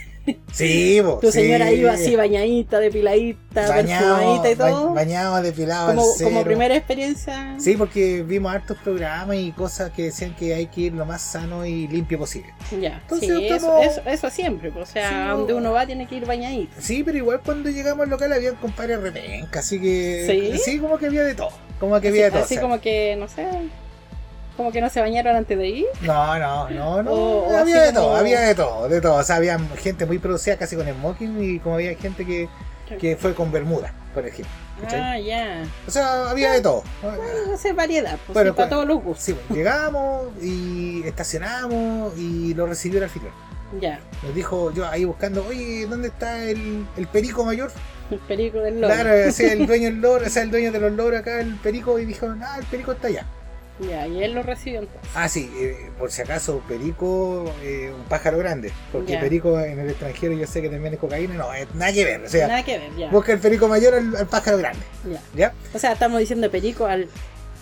Sí. 0.53 1.01
Tu 1.21 1.33
sí. 1.33 1.41
señora 1.41 1.73
iba 1.73 1.93
así 1.93 2.17
bañadita, 2.17 2.79
depiladita, 2.81 3.75
perfumadita 3.75 4.51
y 4.51 4.55
todo. 4.57 4.93
bañado, 4.95 5.41
depilado. 5.43 5.89
como, 5.95 6.05
como 6.23 6.45
primera 6.45 6.77
experiencia. 6.77 7.55
Sí, 7.59 7.77
porque 7.77 8.23
vimos 8.23 8.53
hartos 8.53 8.77
programas 8.79 9.37
y 9.37 9.53
cosas 9.53 9.91
que 9.91 10.05
decían 10.05 10.35
que 10.35 10.55
hay 10.55 10.67
que 10.67 10.83
ir 10.83 10.93
lo 10.95 11.05
más 11.07 11.23
sano 11.23 11.65
y 11.67 11.87
limpio 11.89 12.19
posible. 12.19 12.53
Ya, 12.81 13.01
Entonces, 13.03 13.29
sí, 13.29 13.49
eso, 13.49 13.67
como- 13.67 13.83
eso, 13.83 14.01
eso 14.07 14.31
siempre. 14.31 14.71
O 14.71 14.87
sea, 14.87 15.09
Sí, 15.33 15.37
donde 15.39 15.55
uno 15.55 15.73
va 15.73 15.87
tiene 15.87 16.07
que 16.07 16.17
ir 16.17 16.27
bañadito. 16.27 16.73
Sí, 16.81 17.03
pero 17.05 17.17
igual 17.19 17.41
cuando 17.45 17.71
llegamos 17.71 18.05
al 18.05 18.11
local 18.11 18.33
había 18.33 18.51
un 18.53 18.59
compadre 18.59 18.97
repenca, 18.97 19.61
así 19.61 19.81
que. 19.81 20.59
¿Sí? 20.65 20.79
como 20.79 20.99
que 20.99 21.07
había 21.07 21.25
de 21.25 21.35
todo. 21.35 21.51
Como 21.81 22.01
que 22.01 22.09
había 22.09 22.23
de 22.23 22.27
Así, 22.29 22.35
todo. 22.35 22.45
así 22.45 22.55
o 22.55 22.57
sea. 22.57 22.63
como 22.63 22.81
que, 22.81 23.17
no 23.17 23.29
sé, 23.29 23.47
como 24.59 24.71
que 24.73 24.83
no 24.83 24.91
se 24.91 25.01
bañaron 25.01 25.35
antes 25.37 25.57
de 25.57 25.69
ir. 25.69 25.87
No, 26.03 26.39
no, 26.39 26.69
no, 26.69 27.03
no. 27.03 27.11
O- 27.13 27.57
había 27.57 27.81
de 27.85 27.93
todo, 27.95 28.05
como- 28.09 28.17
había 28.17 28.41
de 28.41 28.55
todo, 28.55 28.89
de 28.91 29.01
todo. 29.01 29.15
O 29.15 29.23
sea, 29.23 29.37
había 29.37 29.59
gente 29.81 30.05
muy 30.05 30.19
producida 30.19 30.59
casi 30.59 30.77
con 30.77 30.87
smoking 30.87 31.43
y 31.43 31.59
como 31.61 31.77
había 31.77 31.95
gente 31.95 32.27
que, 32.27 32.47
que 33.01 33.17
fue 33.17 33.35
con 33.35 33.51
bermuda, 33.51 33.95
por 34.13 34.27
ejemplo. 34.27 34.53
¿cachai? 34.83 35.01
Ah, 35.01 35.19
ya. 35.19 35.63
O 35.87 35.91
sea, 35.91 36.31
había 36.31 36.53
de 36.53 36.61
todo. 36.61 36.83
Bueno, 37.03 37.19
variedad, 37.75 38.17
pues, 38.27 38.35
Bueno, 38.35 38.51
sí, 38.51 38.57
para 38.57 38.69
cu- 38.69 38.75
todos 38.75 38.87
los 38.87 39.03
gustos. 39.03 39.25
Sí, 39.25 39.33
pues, 39.35 39.57
llegamos 39.59 40.29
y 40.43 41.03
estacionamos 41.07 42.17
y 42.19 42.53
lo 42.55 42.67
recibió 42.67 42.99
el 42.99 43.05
anfitrión. 43.05 43.35
Ya, 43.81 44.01
Nos 44.23 44.35
dijo, 44.35 44.73
yo 44.73 44.87
ahí 44.89 45.05
buscando, 45.05 45.45
oye, 45.47 45.87
¿dónde 45.87 46.09
está 46.09 46.43
el, 46.45 46.87
el 46.97 47.07
perico 47.09 47.45
mayor? 47.45 47.71
el 48.11 48.19
perico 48.21 48.59
del 48.61 48.81
loro. 48.81 48.95
Claro, 48.95 49.11
o 49.29 49.33
sea, 49.33 49.53
el 49.53 49.67
dueño 49.67 49.85
del 49.91 50.01
loro, 50.01 50.25
o 50.27 50.31
sea, 50.31 50.43
el 50.43 50.51
dueño 50.51 50.73
de 50.73 50.81
los 50.81 50.93
loros 50.93 51.21
acá, 51.21 51.41
el 51.41 51.55
perico, 51.57 51.99
y 51.99 52.07
dijo, 52.07 52.27
ah, 52.41 52.57
el 52.59 52.65
perico 52.65 52.93
está 52.93 53.09
allá. 53.09 53.27
Ya, 53.81 54.07
y 54.09 54.23
él 54.23 54.33
lo 54.33 54.43
recibió 54.43 54.81
entonces. 54.81 55.11
Ah, 55.15 55.29
sí, 55.29 55.51
eh, 55.57 55.91
por 55.99 56.11
si 56.11 56.23
acaso, 56.23 56.61
perico, 56.67 57.45
eh, 57.63 57.93
un 57.95 58.05
pájaro 58.05 58.39
grande. 58.39 58.73
Porque 58.91 59.13
Ya. 59.13 59.21
perico 59.21 59.61
en 59.61 59.79
el 59.79 59.91
extranjero 59.91 60.35
yo 60.35 60.47
sé 60.47 60.61
que 60.63 60.69
también 60.69 60.95
es 60.95 61.01
cocaína, 61.01 61.35
no, 61.35 61.55
eh, 61.55 61.67
nada 61.75 61.93
que 61.93 62.05
ver. 62.05 62.23
O 62.25 62.29
sea, 62.29 62.49
Nada 62.49 62.65
que 62.65 62.79
ver, 62.79 62.97
ya. 62.97 63.11
busca 63.11 63.33
el 63.33 63.39
perico 63.39 63.69
mayor 63.69 63.95
al, 63.95 64.17
al 64.17 64.27
pájaro 64.27 64.59
grande. 64.59 64.81
ya. 65.09 65.21
¿Ya? 65.35 65.55
O 65.75 65.79
sea, 65.79 65.93
estamos 65.93 66.19
diciendo 66.19 66.51
perico 66.51 66.87
al 66.87 67.09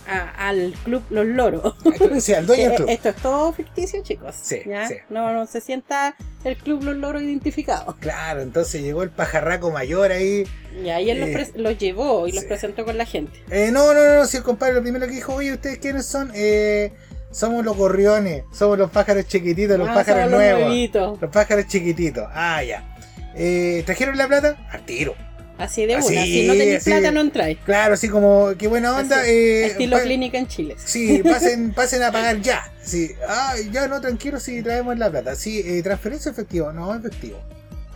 a- 0.08 0.48
al 0.48 0.74
club 0.84 1.02
Los 1.10 1.26
Loros. 1.26 1.74
Dueño 1.82 2.08
del 2.10 2.58
Eh, 2.72 2.74
club. 2.76 2.88
Esto 2.88 3.08
es 3.10 3.16
todo 3.16 3.52
ficticio, 3.52 4.02
chicos. 4.02 4.34
Sí, 4.40 4.60
¿ya? 4.66 4.88
sí. 4.88 4.94
No, 5.10 5.32
no 5.32 5.46
se 5.46 5.60
sienta 5.60 6.14
el 6.44 6.56
club 6.56 6.82
Los 6.84 6.96
Loros 6.96 7.22
identificado. 7.22 7.96
Claro, 8.00 8.40
entonces 8.42 8.82
llegó 8.82 9.02
el 9.02 9.10
pajarraco 9.10 9.70
mayor 9.70 10.12
ahí. 10.12 10.44
Y 10.82 10.88
ahí 10.90 11.10
él 11.10 11.20
los, 11.20 11.28
Eh, 11.28 11.52
los 11.56 11.78
llevó 11.78 12.26
y 12.28 12.32
los 12.32 12.44
presentó 12.44 12.84
con 12.84 12.98
la 12.98 13.06
gente. 13.06 13.42
Eh, 13.50 13.70
no, 13.72 13.92
no, 13.94 14.14
no, 14.16 14.24
si 14.26 14.36
el 14.36 14.42
compadre 14.42 14.74
lo 14.74 14.82
primero 14.82 15.06
que 15.06 15.12
dijo, 15.12 15.34
oye, 15.34 15.52
¿ustedes 15.52 15.78
quiénes 15.78 16.06
son? 16.06 16.30
Eh, 16.34 16.92
somos 17.30 17.64
los 17.64 17.76
gorriones, 17.76 18.44
somos 18.52 18.78
los 18.78 18.90
pájaros 18.90 19.26
chiquititos, 19.26 19.78
los 19.78 19.88
Ah, 19.88 19.94
pájaros 19.94 20.22
los 20.24 20.30
nuevos. 20.32 20.60
nuevitos. 20.66 21.20
Los 21.20 21.30
pájaros 21.30 21.66
chiquititos. 21.66 22.26
Ah, 22.32 22.62
ya. 22.62 22.96
Eh, 23.34 23.82
¿Trajeron 23.84 24.16
la 24.16 24.26
plata? 24.28 24.56
Al 24.70 24.84
tiro. 24.86 25.14
Así 25.58 25.86
de 25.86 25.94
Así, 25.94 26.12
una. 26.14 26.24
si 26.24 26.46
no 26.46 26.52
tenéis 26.52 26.76
así. 26.78 26.90
plata, 26.90 27.10
no 27.12 27.20
entráis. 27.20 27.58
Claro, 27.64 27.94
así 27.94 28.08
como, 28.08 28.50
qué 28.58 28.68
buena 28.68 28.94
onda. 28.96 29.20
Así, 29.22 29.30
eh, 29.30 29.66
Estilo 29.66 29.98
clínica 30.00 30.36
en 30.38 30.46
Chile. 30.46 30.76
Sí, 30.84 31.22
pasen, 31.24 31.72
pasen 31.74 32.02
a 32.02 32.12
pagar 32.12 32.40
ya. 32.42 32.70
Sí. 32.82 33.12
Ah, 33.26 33.54
ya 33.72 33.88
no, 33.88 34.00
tranquilo 34.00 34.38
si 34.38 34.62
traemos 34.62 34.98
la 34.98 35.10
plata. 35.10 35.34
Sí, 35.34 35.62
eh, 35.64 35.82
transferencia 35.82 36.30
efectivo, 36.30 36.72
no 36.72 36.94
efectivo. 36.94 37.40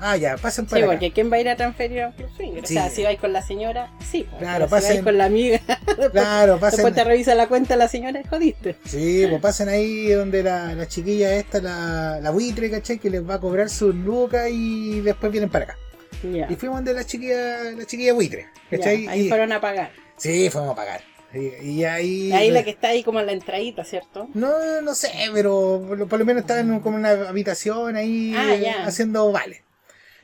Ah, 0.03 0.17
ya, 0.17 0.39
pasen 0.39 0.65
Sí, 0.65 0.71
para 0.71 0.85
acá. 0.85 0.93
porque 0.93 1.13
¿quién 1.13 1.31
va 1.31 1.37
a 1.37 1.41
ir 1.41 1.49
a 1.51 1.57
transferir 1.57 2.01
a? 2.01 2.15
Sí. 2.39 2.51
O 2.63 2.67
sea, 2.67 2.89
si 2.89 3.03
vais 3.03 3.21
con 3.21 3.35
la 3.35 3.43
señora, 3.43 3.93
sí. 4.11 4.27
pues, 4.31 4.41
Claro, 4.41 4.67
pero 4.71 4.81
si 4.81 4.87
vais 4.89 4.99
pasen- 5.01 5.05
con 5.05 5.19
la 5.19 5.25
amiga, 5.27 5.61
después, 5.87 6.11
Claro, 6.13 6.59
pasen. 6.59 6.77
después 6.79 6.95
te 6.95 7.05
revisa 7.05 7.35
la 7.35 7.47
cuenta 7.49 7.77
la 7.77 7.87
señora 7.89 8.19
y 8.19 8.27
jodiste. 8.27 8.77
Sí, 8.87 9.27
pues 9.29 9.43
pasen 9.43 9.69
ahí 9.69 10.09
donde 10.13 10.43
la, 10.43 10.75
la 10.75 10.89
chiquilla 10.89 11.35
esta, 11.35 11.61
la, 11.61 12.19
la 12.23 12.31
buitre, 12.31 12.71
¿cachai? 12.71 12.99
Que 12.99 13.11
les 13.11 13.29
va 13.29 13.35
a 13.35 13.41
cobrar 13.41 13.69
sus 13.69 13.95
lucas 13.95 14.49
y 14.51 15.01
después 15.03 15.31
vienen 15.31 15.51
para 15.51 15.65
acá. 15.67 15.77
Y 16.23 16.55
fuimos 16.57 16.79
donde 16.79 16.95
la 16.95 17.05
chiquilla, 17.05 17.63
la 17.73 17.85
chiquilla 17.87 18.13
buitre, 18.13 18.47
ahí 18.85 19.27
Y- 19.27 19.29
fueron 19.29 19.53
a 19.53 19.61
pagar. 19.61 19.91
Sí, 20.17 20.51
fuimos 20.51 20.73
a 20.73 20.75
pagar. 20.75 21.01
Y, 21.33 21.71
y 21.71 21.85
ahí... 21.85 22.33
Ahí 22.33 22.51
la 22.51 22.65
que 22.65 22.71
está 22.71 22.89
ahí 22.89 23.05
como 23.05 23.21
en 23.21 23.27
la 23.27 23.33
entradita, 23.33 23.85
¿cierto? 23.85 24.29
No, 24.35 24.81
no 24.83 24.95
sé, 24.95 25.11
pero 25.33 25.85
por 26.09 26.19
lo, 26.19 26.25
menos 26.25 26.43
estaba 26.43 26.61
en 26.61 26.81
como 26.81 26.97
una 26.97 27.11
habitación 27.29 27.95
ahí 27.97 28.35
Ah, 28.37 28.55
eh, 28.55 28.71
haciendo 28.85 29.31
vale. 29.31 29.63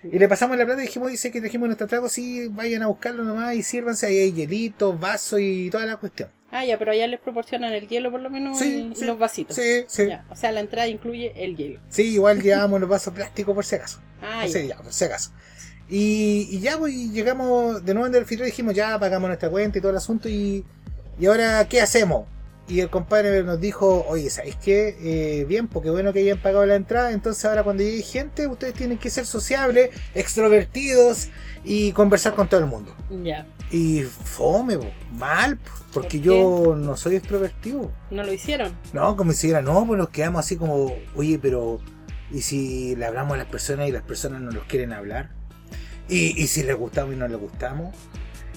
Y 0.03 0.19
le 0.19 0.29
pasamos 0.29 0.57
la 0.57 0.65
plata 0.67 0.83
y 0.83 0.87
dijimos, 0.87 1.11
dice 1.11 1.31
que 1.31 1.41
trajimos 1.41 1.69
nuestro 1.69 1.87
trago, 1.87 2.09
sí, 2.09 2.49
vayan 2.49 2.83
a 2.83 2.89
buscarlo 2.89 3.25
nomás 3.25 3.55
y 3.55 3.63
sírvanse, 3.63 4.07
ahí 4.07 4.19
hay 4.19 4.33
hielitos, 4.33 4.99
vasos 5.01 5.41
y 5.41 5.71
toda 5.71 5.87
la 5.87 5.97
cuestión. 5.97 6.29
Ah, 6.51 6.65
ya, 6.65 6.79
pero 6.79 6.93
allá 6.93 7.07
les 7.07 7.19
proporcionan 7.21 7.73
el 7.73 7.89
hielo 7.89 8.11
por 8.11 8.21
lo 8.21 8.31
menos 8.31 8.59
Sí, 8.59 8.89
y, 8.93 8.97
sí. 8.97 9.05
los 9.05 9.19
vasitos. 9.19 9.57
Sí, 9.57 9.85
sí. 9.89 10.07
Ya, 10.07 10.25
o 10.31 10.37
sea, 10.37 10.53
la 10.53 10.61
entrada 10.61 10.87
incluye 10.89 11.33
el 11.37 11.57
hielo. 11.57 11.81
Sí, 11.89 12.15
igual 12.15 12.41
llevábamos 12.41 12.81
los 12.81 12.89
vasos 12.89 13.13
plásticos 13.15 13.55
por 13.55 13.65
si 13.65 13.75
acaso. 13.75 14.01
Ah, 14.23 14.47
ya, 14.47 14.77
por 14.77 14.93
si 14.93 15.05
acaso. 15.05 15.33
Y, 15.89 16.49
y 16.51 16.61
ya, 16.61 16.79
pues, 16.79 16.95
y 16.95 17.11
llegamos 17.11 17.85
de 17.85 17.95
nuevo 17.95 18.07
en 18.07 18.15
el 18.15 18.23
anfitrión 18.23 18.49
y 18.49 18.51
dijimos, 18.51 18.75
ya 18.75 18.99
pagamos 18.99 19.29
nuestra 19.29 19.51
cuenta 19.51 19.79
y 19.79 19.81
todo 19.81 19.91
el 19.91 19.97
asunto. 19.99 20.29
Y, 20.29 20.65
y 21.19 21.27
ahora, 21.27 21.67
¿qué 21.69 21.81
hacemos? 21.81 22.27
Y 22.69 22.81
el 22.81 22.91
compadre 22.91 23.45
nos 23.45 23.61
dijo, 23.61 24.05
oye, 24.09 24.29
¿sabéis 24.29 24.57
qué? 24.57 24.97
Eh, 25.01 25.45
bien, 25.45 25.69
porque 25.69 25.89
bueno 25.89 26.13
que 26.13 26.19
hayan 26.19 26.39
pagado 26.39 26.67
la 26.67 26.75
entrada. 26.75 27.13
Entonces 27.13 27.45
ahora 27.45 27.63
cuando 27.63 27.85
llegue 27.85 28.03
gente, 28.03 28.49
ustedes 28.49 28.75
tienen 28.75 28.99
que 28.99 29.09
ser 29.09 29.25
sociables, 29.25 29.91
extrovertidos 30.15 31.29
y 31.65 31.93
conversar 31.93 32.35
con 32.35 32.49
todo 32.49 32.61
el 32.61 32.67
mundo. 32.67 32.93
Ya. 33.23 33.47
Y 33.71 34.03
fome, 34.03 34.79
po, 34.79 34.87
mal, 35.13 35.59
po, 35.59 35.71
porque 35.93 36.19
¿Por 36.19 36.27
yo 36.27 36.75
no 36.77 36.97
soy 36.97 37.17
extrovertido. 37.17 37.93
¿No 38.11 38.25
lo 38.25 38.33
hicieron? 38.33 38.77
No, 38.93 39.17
como 39.17 39.33
si 39.33 39.49
era, 39.49 39.63
no, 39.63 39.87
pues 39.87 39.97
nos 39.97 40.09
quedamos 40.09 40.41
así 40.41 40.57
como, 40.57 40.93
oye, 41.15 41.39
pero 41.41 41.79
¿y 42.33 42.43
si 42.43 42.97
le 42.97 43.07
hablamos 43.07 43.35
a 43.35 43.39
las 43.39 43.47
personas 43.47 43.89
y 43.89 43.93
las 43.93 44.03
personas 44.03 44.41
no 44.41 44.51
nos 44.51 44.65
quieren 44.65 44.93
hablar? 44.93 45.36
¿Y, 46.09 46.41
y 46.43 46.47
si 46.47 46.63
les 46.63 46.77
gustamos 46.77 47.15
y 47.15 47.17
no 47.17 47.27
les 47.29 47.39
gustamos? 47.39 47.95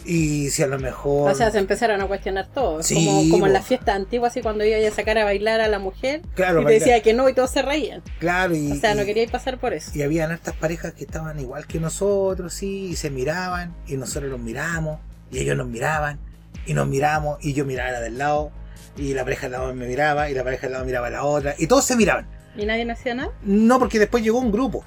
¿Y 0.06 0.50
si 0.50 0.64
a 0.64 0.68
lo 0.68 0.80
mejor... 0.80 1.30
O 1.32 1.36
sea, 1.36 1.52
se 1.52 1.58
empezaron 1.60 2.02
a 2.02 2.08
cuestionar 2.08 2.48
todo. 2.48 2.82
Sí, 2.82 2.96
como, 2.96 3.30
como 3.30 3.48
en 3.48 3.54
las 3.54 3.66
fiestas 3.68 3.96
antiguas, 3.96 4.32
así 4.32 4.42
cuando 4.42 4.64
iba 4.64 4.78
a 4.88 4.92
sacar 4.92 5.18
a 5.18 5.26
bailar 5.26 5.60
a 5.62 5.68
la 5.68 5.78
mujer 5.78 6.22
claro, 6.36 6.62
y 6.62 6.66
te 6.66 6.72
decía 6.74 7.02
que 7.04 7.14
no 7.14 7.28
y 7.28 7.34
todos 7.34 7.52
se 7.52 7.62
reían. 7.62 8.02
claro, 8.18 8.56
y, 8.56 8.72
O 8.72 8.76
sea, 8.76 8.96
no 8.96 9.04
y- 9.04 9.06
queríais 9.06 9.30
pasar 9.30 9.60
por 9.60 9.74
eso. 9.74 9.92
y 9.94 10.02
habían 10.02 10.32
hartas 10.32 10.56
parejas 10.56 10.94
que 10.94 11.04
estaban 11.04 11.38
igual 11.40 11.68
que 11.68 11.80
nosotros, 11.80 12.54
sí, 12.54 12.88
y 12.92 12.96
se 12.96 13.10
miraban, 13.12 13.76
y 13.88 13.98
nosotros 13.98 14.32
los 14.32 14.40
miramos, 14.40 15.00
y 15.32 15.40
ellos 15.40 15.58
nos 15.58 15.68
miraban, 15.68 16.18
y 16.66 16.74
nos 16.74 16.88
miramos, 16.88 17.38
y 17.44 17.54
yo 17.54 17.66
miraba 17.66 17.90
a 17.90 17.94
la 17.94 18.00
del 18.02 18.18
lado, 18.18 18.52
y 18.98 19.14
la 19.14 19.24
pareja 19.26 19.48
al 19.48 19.52
lado 19.52 19.74
me 19.76 19.86
miraba, 19.86 20.30
y 20.30 20.34
la 20.34 20.44
pareja 20.44 20.68
al 20.68 20.74
lado 20.74 20.86
miraba 20.86 21.08
a 21.08 21.12
la 21.12 21.24
otra, 21.24 21.56
y 21.58 21.68
todos 21.68 21.86
se 21.86 21.96
miraban. 21.98 22.26
¿Y 22.58 22.66
nadie 22.66 22.86
no 22.86 22.94
hacía 22.94 23.14
nada? 23.16 23.32
No, 23.44 23.78
porque 23.80 24.00
después 24.00 24.24
llegó 24.24 24.40
un 24.40 24.52
grupo. 24.52 24.84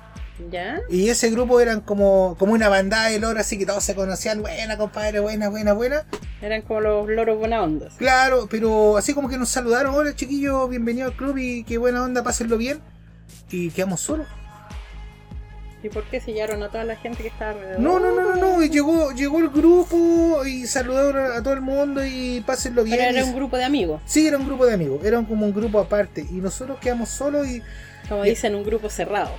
¿Ya? 0.50 0.80
Y 0.88 1.08
ese 1.08 1.30
grupo 1.30 1.60
eran 1.60 1.80
como, 1.80 2.36
como 2.38 2.52
una 2.52 2.68
bandada 2.68 3.08
de 3.08 3.18
loros, 3.18 3.40
así 3.40 3.58
que 3.58 3.66
todos 3.66 3.84
se 3.84 3.94
conocían, 3.94 4.42
buena 4.42 4.76
compadre, 4.76 5.20
buena, 5.20 5.48
buena, 5.48 5.72
buena. 5.72 6.04
Eran 6.40 6.62
como 6.62 6.80
los 6.80 7.08
loros 7.08 7.38
buena 7.38 7.62
onda. 7.62 7.88
Claro, 7.98 8.48
pero 8.50 8.96
así 8.96 9.14
como 9.14 9.28
que 9.28 9.38
nos 9.38 9.48
saludaron, 9.48 9.94
hola 9.94 10.14
chiquillos, 10.14 10.68
bienvenido 10.68 11.08
al 11.08 11.16
club 11.16 11.36
y 11.38 11.64
qué 11.64 11.78
buena 11.78 12.02
onda, 12.02 12.22
pásenlo 12.22 12.58
bien. 12.58 12.80
Y 13.50 13.70
quedamos 13.70 14.00
solos. 14.00 14.26
¿Y 15.82 15.88
por 15.88 16.04
qué 16.04 16.20
sellaron 16.20 16.62
a 16.62 16.68
toda 16.68 16.84
la 16.84 16.94
gente 16.94 17.22
que 17.22 17.28
estaba 17.28 17.50
alrededor? 17.52 17.80
No, 17.80 17.98
no, 17.98 18.14
no, 18.14 18.36
no, 18.36 18.36
no, 18.36 18.64
llegó, 18.64 19.10
llegó 19.12 19.40
el 19.40 19.48
grupo 19.48 20.44
y 20.46 20.66
saludaron 20.66 21.32
a 21.32 21.42
todo 21.42 21.54
el 21.54 21.60
mundo 21.60 22.04
y 22.04 22.40
pásenlo 22.46 22.84
bien. 22.84 22.98
Pero 22.98 23.10
era 23.10 23.24
un 23.24 23.34
grupo 23.34 23.56
de 23.56 23.64
amigos. 23.64 24.00
Sí, 24.04 24.26
era 24.26 24.38
un 24.38 24.46
grupo 24.46 24.64
de 24.64 24.74
amigos, 24.74 25.04
era 25.04 25.20
como 25.22 25.44
un 25.44 25.52
grupo 25.52 25.80
aparte. 25.80 26.24
Y 26.30 26.34
nosotros 26.34 26.78
quedamos 26.78 27.08
solos 27.08 27.48
y... 27.48 27.62
Como 28.08 28.22
dicen, 28.22 28.54
un 28.54 28.62
grupo 28.62 28.88
cerrado. 28.90 29.32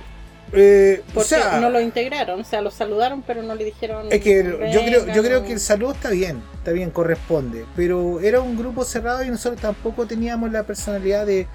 Eh, 0.54 1.02
o 1.10 1.14
Porque 1.14 1.28
sea, 1.28 1.60
no 1.60 1.70
lo 1.70 1.80
integraron. 1.80 2.40
O 2.40 2.44
sea, 2.44 2.60
los 2.60 2.74
saludaron, 2.74 3.22
pero 3.22 3.42
no 3.42 3.54
le 3.54 3.64
dijeron. 3.64 4.06
Es 4.10 4.20
que 4.20 4.44
yo 4.72 4.84
creo, 4.84 5.06
yo 5.06 5.22
creo 5.22 5.44
que 5.44 5.52
el 5.52 5.60
saludo 5.60 5.92
está 5.92 6.10
bien, 6.10 6.42
está 6.54 6.72
bien, 6.72 6.90
corresponde. 6.90 7.64
Pero 7.76 8.20
era 8.20 8.40
un 8.40 8.56
grupo 8.56 8.84
cerrado 8.84 9.24
y 9.24 9.28
nosotros 9.28 9.60
tampoco 9.60 10.06
teníamos 10.06 10.50
la 10.52 10.62
personalidad 10.62 11.26
de 11.26 11.46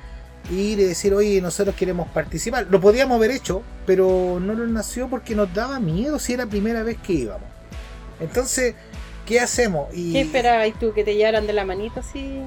ir 0.51 0.79
y 0.79 0.83
decir, 0.83 1.13
oye, 1.13 1.41
nosotros 1.41 1.75
queremos 1.75 2.07
participar. 2.09 2.67
Lo 2.69 2.79
podíamos 2.79 3.17
haber 3.17 3.31
hecho, 3.31 3.63
pero 3.85 4.39
no 4.41 4.53
nos 4.53 4.69
nació 4.69 5.09
porque 5.09 5.35
nos 5.35 5.53
daba 5.53 5.79
miedo 5.79 6.19
si 6.19 6.33
era 6.33 6.45
la 6.45 6.49
primera 6.49 6.83
vez 6.83 6.97
que 6.97 7.13
íbamos. 7.13 7.47
Entonces, 8.19 8.75
¿qué 9.25 9.39
hacemos? 9.39 9.87
Y, 9.93 10.13
¿Qué 10.13 10.21
esperabas 10.21 10.67
tú? 10.79 10.93
¿Que 10.93 11.03
te 11.03 11.15
llevaran 11.15 11.47
de 11.47 11.53
la 11.53 11.65
manito 11.65 11.99
así? 11.99 12.41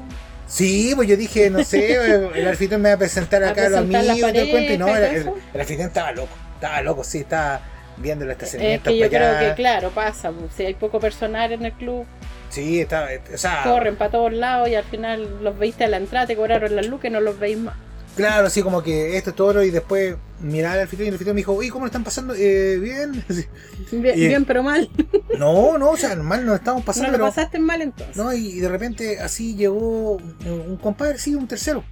Sí, 0.46 0.92
pues 0.94 1.08
yo 1.08 1.16
dije, 1.16 1.48
no 1.48 1.64
sé, 1.64 1.94
el 2.34 2.46
anfitrión 2.46 2.82
me 2.82 2.90
va 2.90 2.96
a 2.96 2.98
presentar 2.98 3.42
A 3.42 3.50
acá 3.50 3.66
a 3.66 3.68
los 3.70 3.80
presentar 3.86 4.10
amigos 4.10 4.70
y 4.70 4.78
no, 4.78 4.94
el, 4.94 5.02
el, 5.02 5.32
el 5.54 5.60
anfitrión 5.60 5.88
estaba 5.88 6.12
loco, 6.12 6.36
estaba 6.62 6.80
loco, 6.82 7.02
sí, 7.04 7.18
estaba 7.18 7.60
viendo 7.96 8.24
el 8.24 8.30
Es 8.30 8.36
estacionamiento. 8.36 8.90
que 8.90 8.96
yo 8.98 9.06
para 9.06 9.18
creo 9.18 9.36
allá. 9.38 9.48
que, 9.50 9.54
claro, 9.62 9.90
pasa. 9.90 10.30
pues, 10.30 10.52
Si 10.56 10.64
hay 10.64 10.74
poco 10.74 11.00
personal 11.00 11.52
en 11.52 11.64
el 11.64 11.72
club, 11.72 12.06
Sí, 12.50 12.80
estaba, 12.80 13.08
o 13.32 13.38
sea, 13.38 13.62
corren 13.64 13.96
para 13.96 14.10
todos 14.10 14.32
lados 14.32 14.68
y 14.68 14.74
al 14.74 14.84
final 14.84 15.42
los 15.42 15.58
veiste 15.58 15.84
a 15.84 15.88
la 15.88 15.96
entrada, 15.96 16.26
te 16.26 16.36
cobraron 16.36 16.76
las 16.76 16.86
luces 16.86 17.10
y 17.10 17.12
no 17.12 17.20
los 17.20 17.38
veis 17.38 17.56
más. 17.58 17.74
Claro, 18.14 18.46
así 18.46 18.60
como 18.62 18.82
que 18.82 19.16
esto 19.16 19.30
es 19.30 19.36
todo 19.36 19.62
y 19.64 19.70
después 19.70 20.16
mirar 20.40 20.74
al 20.74 20.80
anfitrión 20.80 21.06
y 21.06 21.08
el 21.08 21.14
anfitrión 21.14 21.34
me 21.34 21.40
dijo, 21.40 21.54
oye, 21.54 21.70
¿cómo 21.70 21.86
lo 21.86 21.86
están 21.86 22.04
pasando? 22.04 22.34
Eh, 22.36 22.76
bien. 22.78 23.24
Bien, 23.90 24.18
Y- 24.18 24.26
bien, 24.28 24.44
pero 24.44 24.62
mal. 24.62 24.88
No, 25.38 25.78
no, 25.78 25.90
o 25.90 25.96
sea, 25.96 26.14
normal 26.14 26.44
nos 26.44 26.56
estamos 26.56 26.82
No 26.82 26.86
pasando, 26.86 27.08
lo 27.12 27.14
pero... 27.16 27.26
pasaste 27.26 27.58
mal 27.58 27.80
entonces. 27.80 28.14
No, 28.16 28.32
y 28.34 28.60
de 28.60 28.68
repente 28.68 29.18
así 29.18 29.54
llegó 29.56 30.12
un 30.16 30.36
un 30.46 30.76
compadre, 30.76 31.18
sí, 31.18 31.34
un 31.34 31.48
tercero. 31.48 31.84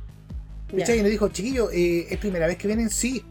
Y 0.73 0.77
nos 0.77 0.87
dijo, 1.11 1.29
chiquillo, 1.31 1.71
eh, 1.73 2.07
¿es 2.11 2.19
primera 2.19 2.47
vez 2.47 2.57
que 2.59 2.67
vienen? 2.69 2.91
Sí. 2.91 3.25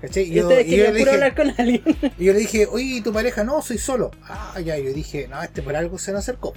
¿Cachai? 0.00 0.24
Y 0.24 0.34
yo, 0.34 0.50
y 0.50 0.54
yo 0.54 0.64
querían 0.64 0.92
le 0.92 0.98
dije, 0.98 1.10
hablar 1.10 1.34
con 1.34 1.54
alguien. 1.56 1.82
y 2.18 2.24
yo 2.24 2.32
le 2.32 2.38
dije, 2.38 2.66
oye, 2.66 2.84
¿y 2.84 3.00
tu 3.00 3.12
pareja? 3.12 3.44
No, 3.44 3.62
soy 3.62 3.78
solo. 3.78 4.10
Ah, 4.22 4.60
ya, 4.62 4.78
y 4.78 4.84
yo 4.84 4.92
dije, 4.92 5.26
no, 5.28 5.42
este 5.42 5.62
por 5.62 5.74
algo 5.76 5.98
se 5.98 6.12
nos 6.12 6.20
acercó. 6.20 6.52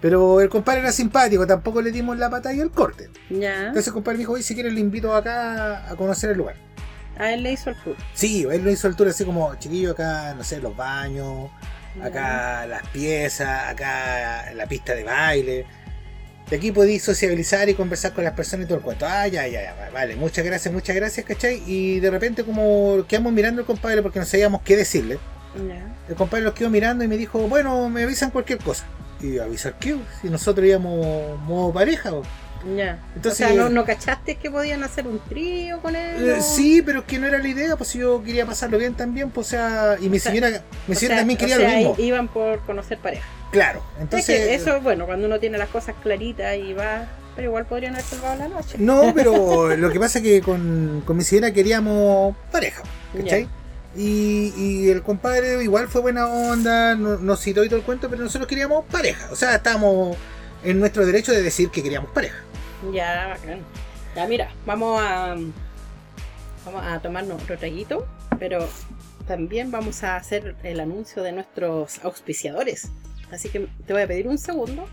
Pero 0.00 0.40
el 0.40 0.48
compadre 0.48 0.80
era 0.80 0.92
simpático, 0.92 1.46
tampoco 1.46 1.82
le 1.82 1.90
dimos 1.90 2.16
la 2.16 2.30
pata 2.30 2.54
y 2.54 2.60
el 2.60 2.70
corte. 2.70 3.10
ya. 3.28 3.66
Entonces 3.66 3.88
el 3.88 3.92
compadre 3.92 4.18
me 4.18 4.22
dijo, 4.22 4.32
oye, 4.32 4.42
si 4.42 4.54
quieres 4.54 4.72
le 4.72 4.80
invito 4.80 5.14
acá 5.14 5.90
a 5.90 5.96
conocer 5.96 6.30
el 6.30 6.38
lugar. 6.38 6.56
A 7.18 7.32
él 7.32 7.42
le 7.42 7.52
hizo 7.52 7.70
el 7.70 7.76
club. 7.76 7.96
Sí, 8.14 8.46
él 8.50 8.64
lo 8.64 8.70
hizo 8.70 8.88
el 8.88 8.96
tour 8.96 9.08
así 9.08 9.24
como, 9.24 9.54
chiquillo, 9.56 9.90
acá, 9.90 10.32
no 10.34 10.42
sé, 10.42 10.58
los 10.58 10.74
baños, 10.74 11.50
acá 12.02 12.66
las 12.66 12.86
piezas, 12.88 13.68
acá 13.68 14.52
la 14.54 14.66
pista 14.66 14.94
de 14.94 15.04
baile. 15.04 15.66
De 16.50 16.56
aquí 16.56 16.72
podéis 16.72 17.04
sociabilizar 17.04 17.68
y 17.68 17.74
conversar 17.74 18.12
con 18.12 18.24
las 18.24 18.32
personas 18.34 18.64
y 18.64 18.68
todo 18.68 18.78
el 18.78 18.84
cuento. 18.84 19.06
Ah, 19.08 19.28
ya, 19.28 19.46
ya, 19.46 19.62
ya, 19.62 19.90
vale, 19.92 20.16
muchas 20.16 20.44
gracias, 20.44 20.74
muchas 20.74 20.96
gracias, 20.96 21.24
¿cachai? 21.24 21.62
Y 21.66 22.00
de 22.00 22.10
repente 22.10 22.42
como 22.44 23.04
quedamos 23.08 23.32
mirando 23.32 23.60
al 23.60 23.66
compadre 23.66 24.02
porque 24.02 24.18
no 24.18 24.24
sabíamos 24.26 24.62
qué 24.62 24.76
decirle. 24.76 25.18
El 26.08 26.14
compadre 26.16 26.44
los 26.44 26.54
quedó 26.54 26.68
mirando 26.70 27.04
y 27.04 27.08
me 27.08 27.16
dijo, 27.16 27.38
bueno, 27.48 27.88
me 27.88 28.02
avisan 28.02 28.30
cualquier 28.30 28.58
cosa. 28.58 28.84
Y 29.20 29.34
yo, 29.34 29.44
avisar 29.44 29.78
qué, 29.78 29.96
si 30.20 30.28
nosotros 30.28 30.66
íbamos 30.66 31.38
modo 31.42 31.72
pareja. 31.72 32.12
o- 32.14 32.22
Ya. 32.76 32.98
Entonces- 33.16 33.46
o 33.46 33.48
sea, 33.52 33.56
¿no, 33.56 33.68
¿no 33.70 33.84
cachaste 33.84 34.36
que 34.36 34.50
podían 34.50 34.82
hacer 34.82 35.06
un 35.06 35.18
trío 35.28 35.80
con 35.80 35.96
él? 35.96 36.28
Eh, 36.28 36.40
sí, 36.40 36.82
pero 36.82 37.00
es 37.00 37.04
que 37.06 37.18
no 37.18 37.26
era 37.26 37.38
la 37.38 37.48
idea, 37.48 37.76
pues 37.76 37.92
yo 37.94 38.22
quería 38.22 38.44
pasarlo 38.46 38.76
bien 38.78 38.94
también, 38.94 39.30
pues 39.30 39.46
o 39.48 39.50
sea, 39.50 39.96
y 40.00 40.08
mi 40.08 40.18
O 40.18 40.20
sea, 40.20 40.32
señora, 40.32 40.62
mi 40.86 40.94
señora 40.94 41.16
también 41.18 41.38
quería 41.38 41.58
lo 41.58 41.68
mismo. 41.68 41.94
Iban 41.98 42.28
por 42.28 42.60
conocer 42.60 42.98
pareja. 42.98 43.26
Claro, 43.50 43.82
Es 43.96 44.02
entonces. 44.02 44.26
que 44.36 44.54
eso 44.54 44.76
es 44.76 44.82
bueno, 44.82 45.06
cuando 45.06 45.26
uno 45.26 45.40
tiene 45.40 45.58
las 45.58 45.68
cosas 45.70 45.94
claritas 46.02 46.56
y 46.56 46.72
va. 46.72 47.08
Pero 47.36 47.48
igual 47.48 47.64
podrían 47.64 47.94
haber 47.94 48.04
salvado 48.04 48.36
la 48.36 48.48
noche. 48.48 48.76
No, 48.78 49.12
pero 49.14 49.76
lo 49.76 49.90
que 49.90 50.00
pasa 50.00 50.18
es 50.18 50.24
que 50.24 50.40
con, 50.40 51.02
con 51.06 51.16
mi 51.16 51.22
señora 51.24 51.52
queríamos 51.52 52.34
pareja, 52.52 52.82
¿cachai? 53.16 53.48
Y, 53.96 54.52
y 54.56 54.90
el 54.90 55.02
compadre 55.02 55.62
igual 55.64 55.88
fue 55.88 56.00
buena 56.00 56.28
onda, 56.28 56.94
no- 56.94 57.18
nos 57.18 57.40
citó 57.40 57.64
y 57.64 57.68
todo 57.68 57.78
el 57.78 57.84
cuento, 57.84 58.08
pero 58.10 58.22
nosotros 58.22 58.46
queríamos 58.48 58.84
pareja. 58.86 59.28
O 59.32 59.36
sea, 59.36 59.54
estábamos 59.56 60.16
en 60.62 60.78
nuestro 60.78 61.06
derecho 61.06 61.32
de 61.32 61.42
decir 61.42 61.70
que 61.70 61.82
queríamos 61.82 62.10
pareja. 62.10 62.36
Ya, 62.92 63.28
bacán. 63.28 63.60
Ya, 64.16 64.26
mira, 64.26 64.50
vamos 64.66 65.00
a. 65.00 65.36
Vamos 66.64 66.84
a 66.84 67.00
tomarnos 67.00 67.42
otro 67.42 67.56
traguito, 67.56 68.06
pero 68.38 68.68
también 69.26 69.70
vamos 69.70 70.02
a 70.02 70.16
hacer 70.16 70.56
el 70.62 70.80
anuncio 70.80 71.22
de 71.22 71.32
nuestros 71.32 72.04
auspiciadores. 72.04 72.90
Así 73.30 73.48
que 73.48 73.68
te 73.86 73.92
voy 73.92 74.02
a 74.02 74.06
pedir 74.06 74.28
un 74.28 74.36
segundo 74.36 74.86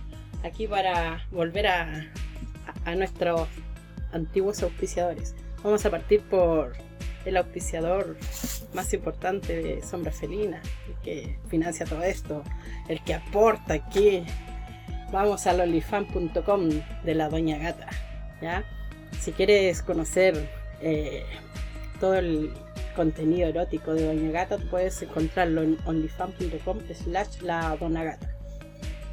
aquí 0.44 0.67
para 0.67 1.25
volver 1.32 1.67
a 1.67 2.06
nuestros 2.96 3.48
antiguos 4.13 4.63
auspiciadores. 4.63 5.36
Vamos 5.63 5.86
a 5.86 5.89
partir 5.89 6.22
por 6.22 6.74
el 7.25 7.36
auspiciador 7.36 8.15
más 8.74 8.94
importante 8.94 9.62
de 9.62 9.82
Sombra 9.82 10.12
Felina, 10.12 10.62
el 10.88 10.96
que 11.03 11.39
financia 11.50 11.86
todo 11.86 12.03
esto, 12.03 12.44
el 12.88 13.03
que 13.03 13.13
aporta 13.13 13.74
aquí. 13.74 14.24
Vamos 15.12 15.48
al 15.48 15.62
olifan.com 15.62 16.70
de 17.04 17.16
la 17.16 17.30
Doña 17.30 17.58
Gata. 17.58 17.88
¿ya? 18.42 18.64
Si 19.20 19.32
quieres 19.32 19.82
conocer 19.82 20.50
eh, 20.82 21.24
todo 22.00 22.16
el 22.16 22.54
contenido 22.96 23.48
erótico 23.48 23.94
de 23.94 24.06
Doña 24.06 24.32
Gata, 24.32 24.58
puedes 24.70 25.02
encontrarlo 25.02 25.62
en 25.64 25.78
onlyfan.com 25.86 26.80
slash 26.94 27.42
la 27.42 27.78
Dona 27.80 28.04
Gata. 28.04 28.30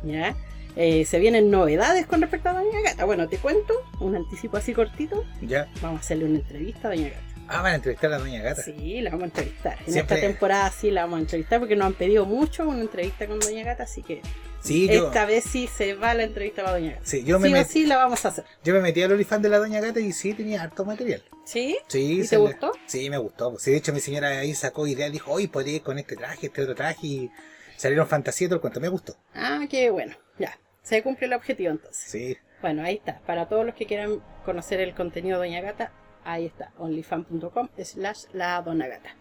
¿ya? 0.02 0.34
Eh, 0.76 1.04
se 1.04 1.20
vienen 1.20 1.50
novedades 1.50 2.06
con 2.06 2.20
respecto 2.20 2.48
a 2.48 2.54
Doña 2.54 2.80
Gata. 2.82 3.04
Bueno, 3.04 3.28
te 3.28 3.38
cuento, 3.38 3.74
un 4.00 4.16
anticipo 4.16 4.56
así 4.56 4.72
cortito. 4.74 5.24
¿Ya? 5.42 5.68
Vamos 5.80 5.98
a 5.98 6.00
hacerle 6.00 6.24
una 6.24 6.38
entrevista 6.40 6.88
a 6.88 6.90
Doña 6.90 7.08
Gata. 7.10 7.20
Ah, 7.46 7.60
van 7.62 7.72
a 7.72 7.74
entrevistar 7.76 8.12
a 8.12 8.16
la 8.18 8.24
Doña 8.24 8.42
Gata. 8.42 8.62
Sí, 8.62 9.00
la 9.00 9.10
vamos 9.10 9.24
a 9.24 9.26
entrevistar. 9.26 9.78
En 9.86 9.92
Siempre- 9.92 10.16
esta 10.16 10.26
temporada 10.28 10.70
sí 10.70 10.90
la 10.90 11.02
vamos 11.02 11.18
a 11.18 11.20
entrevistar 11.20 11.60
porque 11.60 11.76
nos 11.76 11.86
han 11.86 11.92
pedido 11.94 12.24
mucho 12.26 12.66
una 12.68 12.80
entrevista 12.80 13.28
con 13.28 13.38
Doña 13.38 13.62
Gata, 13.62 13.84
así 13.84 14.02
que 14.02 14.22
Sí, 14.64 14.88
yo, 14.88 15.06
esta 15.08 15.26
vez 15.26 15.44
sí 15.44 15.66
se 15.66 15.94
va 15.94 16.14
la 16.14 16.22
entrevista 16.24 16.62
para 16.64 16.78
Doña 16.78 16.92
Gata. 16.94 17.04
sí, 17.04 17.22
yo, 17.22 17.38
me 17.38 17.48
sí 17.48 17.54
o 17.54 17.56
met- 17.58 17.66
sí 17.66 17.86
la 17.86 17.96
vamos 17.98 18.24
a 18.24 18.28
hacer. 18.28 18.44
yo 18.64 18.72
me 18.74 18.80
metí 18.80 19.02
al 19.02 19.12
OnlyFans 19.12 19.42
de 19.42 19.48
la 19.50 19.58
Doña 19.58 19.80
Gata 19.80 20.00
y 20.00 20.12
sí 20.12 20.32
tenía 20.34 20.62
harto 20.62 20.84
material. 20.86 21.22
¿Sí? 21.44 21.76
Sí, 21.88 22.20
¿Y 22.20 22.24
se 22.24 22.36
te 22.36 22.42
le- 22.42 22.48
gustó? 22.48 22.72
Sí, 22.86 23.10
me 23.10 23.18
gustó. 23.18 23.50
pues. 23.50 23.62
Sí, 23.62 23.70
de 23.72 23.76
hecho, 23.76 23.92
mi 23.92 24.00
señora 24.00 24.28
ahí 24.28 24.54
sacó 24.54 24.86
ideas, 24.86 25.12
dijo, 25.12 25.30
hoy 25.32 25.46
podría 25.48 25.76
ir 25.76 25.82
con 25.82 25.98
este 25.98 26.16
traje, 26.16 26.46
este 26.46 26.62
otro 26.62 26.74
traje, 26.74 27.06
y 27.06 27.30
salieron 27.76 28.06
fantasías 28.08 28.46
y 28.46 28.48
todo 28.48 28.56
el 28.56 28.60
cuento. 28.62 28.80
Me 28.80 28.88
gustó. 28.88 29.14
Ah, 29.34 29.60
qué 29.68 29.90
bueno. 29.90 30.16
Ya, 30.38 30.58
se 30.82 31.02
cumple 31.02 31.26
el 31.26 31.34
objetivo 31.34 31.70
entonces. 31.70 32.02
Sí. 32.10 32.36
Bueno, 32.62 32.82
ahí 32.82 32.94
está. 32.94 33.20
Para 33.26 33.46
todos 33.48 33.66
los 33.66 33.74
que 33.74 33.84
quieran 33.84 34.22
conocer 34.46 34.80
el 34.80 34.94
contenido 34.94 35.38
de 35.40 35.48
Doña 35.48 35.60
Gata, 35.60 35.92
ahí 36.24 36.46
está. 36.46 36.72
onlyfan.com 36.78 37.68
slash 37.82 38.24
la 38.32 38.62
Dona 38.62 38.88
Gata. 38.88 39.14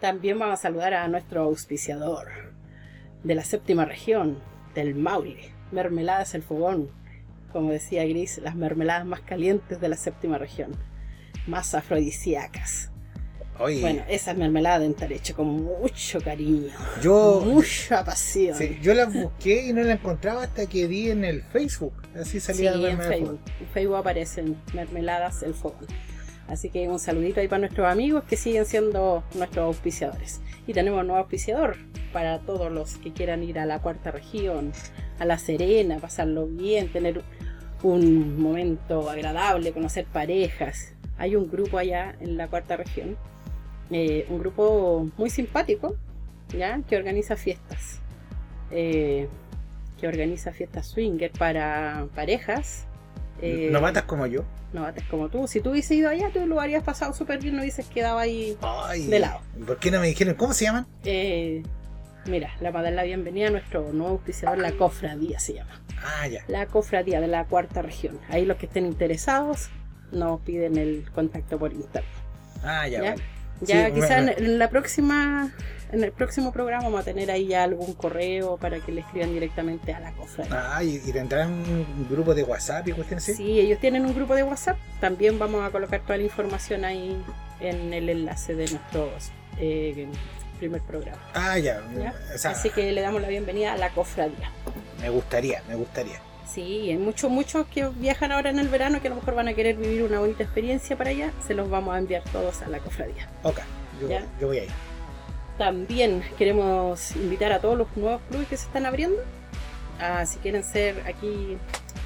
También 0.00 0.38
vamos 0.38 0.60
a 0.60 0.62
saludar 0.62 0.94
a 0.94 1.08
nuestro 1.08 1.42
auspiciador 1.42 2.28
de 3.24 3.34
la 3.34 3.42
séptima 3.42 3.84
región, 3.84 4.38
del 4.74 4.94
Maule. 4.94 5.50
Mermeladas 5.72 6.34
El 6.34 6.42
Fogón. 6.42 6.88
Como 7.52 7.70
decía 7.70 8.04
Gris, 8.04 8.38
las 8.38 8.56
mermeladas 8.56 9.06
más 9.06 9.20
calientes 9.20 9.80
de 9.80 9.88
la 9.88 9.96
séptima 9.96 10.38
región. 10.38 10.72
Más 11.46 11.74
afrodisíacas. 11.74 12.90
Oye, 13.60 13.80
Bueno, 13.80 14.02
esas 14.08 14.36
mermeladas 14.36 14.80
deben 14.80 14.94
estar 14.94 15.12
hechas 15.12 15.36
con 15.36 15.46
mucho 15.62 16.20
cariño. 16.20 16.72
yo, 17.00 17.40
mucha 17.44 18.04
pasión. 18.04 18.58
sí, 18.58 18.78
yo 18.82 18.94
las 18.94 19.12
busqué 19.14 19.66
y 19.68 19.72
no 19.72 19.82
las 19.82 19.96
encontraba 20.00 20.42
hasta 20.42 20.66
que 20.66 20.88
vi 20.88 21.10
en 21.10 21.24
el 21.24 21.42
Facebook. 21.42 21.94
Así 22.20 22.40
Sí, 22.40 22.40
salía 22.40 22.72
la 22.72 22.76
en 22.90 22.98
mermelada 22.98 23.10
de 23.10 23.16
Facebook. 23.16 23.40
En 23.60 23.66
Facebook 23.68 23.96
aparecen 23.96 24.56
mermeladas 24.74 25.42
el 25.44 25.54
fogón. 25.54 25.86
Así 26.48 26.68
que 26.68 26.88
un 26.88 26.98
saludito 26.98 27.40
ahí 27.40 27.48
para 27.48 27.60
nuestros 27.60 27.86
amigos 27.86 28.24
que 28.24 28.36
siguen 28.36 28.66
siendo 28.66 29.24
nuestros 29.34 29.64
auspiciadores. 29.64 30.40
Y 30.66 30.72
tenemos 30.72 31.00
un 31.00 31.06
nuevo 31.06 31.20
auspiciador 31.20 31.76
para 32.12 32.38
todos 32.40 32.70
los 32.70 32.96
que 32.98 33.12
quieran 33.12 33.42
ir 33.42 33.58
a 33.58 33.66
la 33.66 33.80
cuarta 33.80 34.10
región, 34.10 34.72
a 35.18 35.24
La 35.24 35.38
Serena, 35.38 35.98
pasarlo 35.98 36.46
bien, 36.46 36.92
tener 36.92 37.22
un 37.82 38.40
momento 38.40 39.10
agradable, 39.10 39.72
conocer 39.72 40.06
parejas. 40.06 40.94
Hay 41.18 41.36
un 41.36 41.50
grupo 41.50 41.78
allá 41.78 42.14
en 42.20 42.36
la 42.36 42.48
cuarta 42.48 42.76
región, 42.76 43.16
eh, 43.90 44.26
un 44.28 44.38
grupo 44.38 45.10
muy 45.16 45.30
simpático, 45.30 45.96
¿ya? 46.56 46.80
que 46.88 46.96
organiza 46.96 47.36
fiestas. 47.36 48.00
Eh, 48.70 49.28
que 50.00 50.08
organiza 50.08 50.52
fiestas 50.52 50.86
swinger 50.88 51.30
para 51.32 52.06
parejas. 52.14 52.86
Eh, 53.42 53.68
¿No 53.70 53.80
matas 53.80 54.04
como 54.04 54.26
yo? 54.26 54.44
novatas 54.72 55.04
como 55.08 55.28
tú. 55.28 55.46
Si 55.46 55.60
tú 55.60 55.70
hubieses 55.70 55.92
ido 55.92 56.10
allá, 56.10 56.30
tú 56.32 56.44
lo 56.46 56.60
habrías 56.60 56.82
pasado 56.82 57.12
súper 57.14 57.40
bien, 57.40 57.54
no 57.54 57.62
hubieses 57.62 57.86
quedado 57.86 58.18
ahí. 58.18 58.56
Ay, 58.60 59.06
De 59.06 59.20
lado. 59.20 59.40
¿Por 59.66 59.78
qué 59.78 59.90
no 59.92 60.00
me 60.00 60.08
dijeron 60.08 60.34
cómo 60.34 60.52
se 60.52 60.64
llaman? 60.64 60.86
Eh, 61.04 61.62
mira, 62.26 62.50
la 62.60 62.72
para 62.72 62.84
dar 62.84 62.92
la 62.94 63.02
bienvenida 63.04 63.48
a 63.48 63.50
nuestro 63.50 63.92
nuevo 63.92 64.14
auspiciador, 64.14 64.58
la 64.58 64.72
cofradía 64.72 65.38
se 65.38 65.54
llama. 65.54 65.80
Ah, 66.02 66.26
ya. 66.26 66.44
La 66.48 66.66
cofradía 66.66 67.20
de 67.20 67.28
la 67.28 67.44
cuarta 67.44 67.82
región. 67.82 68.18
Ahí 68.30 68.44
los 68.44 68.56
que 68.56 68.66
estén 68.66 68.84
interesados 68.86 69.68
nos 70.10 70.40
piden 70.40 70.76
el 70.76 71.08
contacto 71.14 71.56
por 71.58 71.72
interno. 71.72 72.08
Ah, 72.64 72.88
ya, 72.88 73.00
¿Ya? 73.02 73.10
vale. 73.10 73.22
Ya 73.60 73.86
Sí, 73.86 73.92
quizá 73.94 74.16
bueno. 74.16 74.32
en, 74.36 74.44
en 74.44 74.58
la 74.58 74.68
próxima, 74.68 75.50
en 75.92 76.04
el 76.04 76.12
próximo 76.12 76.52
programa 76.52 76.84
vamos 76.84 77.00
a 77.00 77.04
tener 77.04 77.30
ahí 77.30 77.46
ya 77.46 77.62
algún 77.62 77.94
correo 77.94 78.56
para 78.56 78.80
que 78.80 78.92
le 78.92 79.00
escriban 79.02 79.32
directamente 79.32 79.92
a 79.94 80.00
la 80.00 80.12
cofradía. 80.12 80.76
Ah, 80.76 80.82
y, 80.84 80.96
y 81.04 81.12
tendrán 81.12 81.50
un 81.52 82.06
grupo 82.10 82.34
de 82.34 82.42
WhatsApp 82.42 82.88
y 82.88 82.92
cuestiones 82.92 83.24
así. 83.24 83.34
Sí, 83.36 83.60
ellos 83.60 83.78
tienen 83.80 84.04
un 84.04 84.14
grupo 84.14 84.34
de 84.34 84.42
WhatsApp. 84.42 84.76
También 85.00 85.38
vamos 85.38 85.62
a 85.66 85.70
colocar 85.70 86.00
toda 86.02 86.16
la 86.18 86.24
información 86.24 86.84
ahí 86.84 87.16
en 87.60 87.92
el 87.94 88.08
enlace 88.08 88.54
de 88.54 88.66
nuestro 88.70 89.08
eh, 89.58 90.08
primer 90.58 90.82
programa. 90.82 91.20
Ah, 91.34 91.58
ya. 91.58 91.80
¿ya? 91.98 92.12
O 92.34 92.38
sea, 92.38 92.50
Así 92.52 92.70
que 92.70 92.90
le 92.92 93.00
damos 93.00 93.22
la 93.22 93.28
bienvenida 93.28 93.72
a 93.72 93.76
la 93.76 93.90
cofradía. 93.90 94.50
me 95.00 95.08
gustaría, 95.10 95.62
me 95.68 95.74
gustaría. 95.76 96.20
Sí, 96.46 96.90
hay 96.90 96.98
muchos, 96.98 97.30
muchos 97.30 97.66
que 97.66 97.88
viajan 97.88 98.30
ahora 98.32 98.50
en 98.50 98.58
el 98.58 98.68
verano 98.68 99.00
que 99.00 99.08
a 99.08 99.10
lo 99.10 99.16
mejor 99.16 99.34
van 99.34 99.48
a 99.48 99.54
querer 99.54 99.76
vivir 99.76 100.02
una 100.02 100.20
bonita 100.20 100.42
experiencia 100.44 100.96
para 100.96 101.10
allá. 101.10 101.32
Se 101.46 101.54
los 101.54 101.68
vamos 101.70 101.94
a 101.94 101.98
enviar 101.98 102.22
todos 102.32 102.62
a 102.62 102.68
la 102.68 102.78
cofradía. 102.78 103.28
Ok, 103.42 103.60
yo, 104.00 104.46
voy 104.46 104.58
a 104.58 104.64
ir. 104.64 104.70
También 105.58 106.22
queremos 106.36 107.14
invitar 107.16 107.52
a 107.52 107.60
todos 107.60 107.78
los 107.78 107.88
nuevos 107.96 108.20
clubes 108.28 108.48
que 108.48 108.56
se 108.56 108.66
están 108.66 108.86
abriendo. 108.86 109.16
a, 110.00 110.26
si 110.26 110.38
quieren 110.38 110.64
ser 110.64 111.02
aquí 111.06 111.56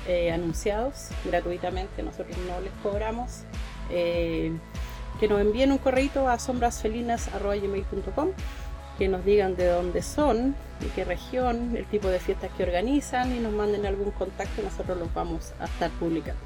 eh, 0.06 0.30
anunciados 0.32 1.08
gratuitamente, 1.24 2.02
nosotros 2.02 2.36
no 2.46 2.60
les 2.60 2.72
cobramos. 2.82 3.42
eh, 3.90 4.52
que 5.18 5.26
nos 5.28 5.40
envíen 5.40 5.72
un 5.72 5.78
correito 5.78 6.28
a 6.28 6.38
sombrasfelinas.gmail.com 6.38 8.28
que 8.98 9.08
nos 9.08 9.24
digan 9.24 9.56
de 9.56 9.66
dónde 9.66 10.02
son, 10.02 10.56
de 10.80 10.88
qué 10.88 11.04
región, 11.04 11.76
el 11.76 11.86
tipo 11.86 12.08
de 12.08 12.18
fiestas 12.18 12.50
que 12.56 12.64
organizan 12.64 13.34
y 13.34 13.38
nos 13.38 13.52
manden 13.52 13.86
algún 13.86 14.10
contacto 14.10 14.62
nosotros 14.62 14.98
los 14.98 15.12
vamos 15.14 15.52
a 15.60 15.66
estar 15.66 15.90
publicando. 15.92 16.42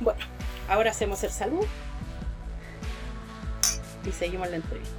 Bueno, 0.00 0.20
ahora 0.68 0.90
hacemos 0.90 1.22
el 1.22 1.30
salud 1.30 1.64
y 4.04 4.12
seguimos 4.12 4.50
la 4.50 4.56
entrevista. 4.56 4.96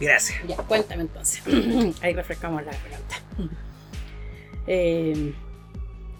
Gracias. 0.00 0.40
Ya, 0.48 0.56
cuéntame 0.56 1.02
entonces. 1.02 1.42
Ahí 2.02 2.14
refrescamos 2.14 2.64
la 2.64 2.72
garganta. 2.72 3.16
Eh, 4.68 5.34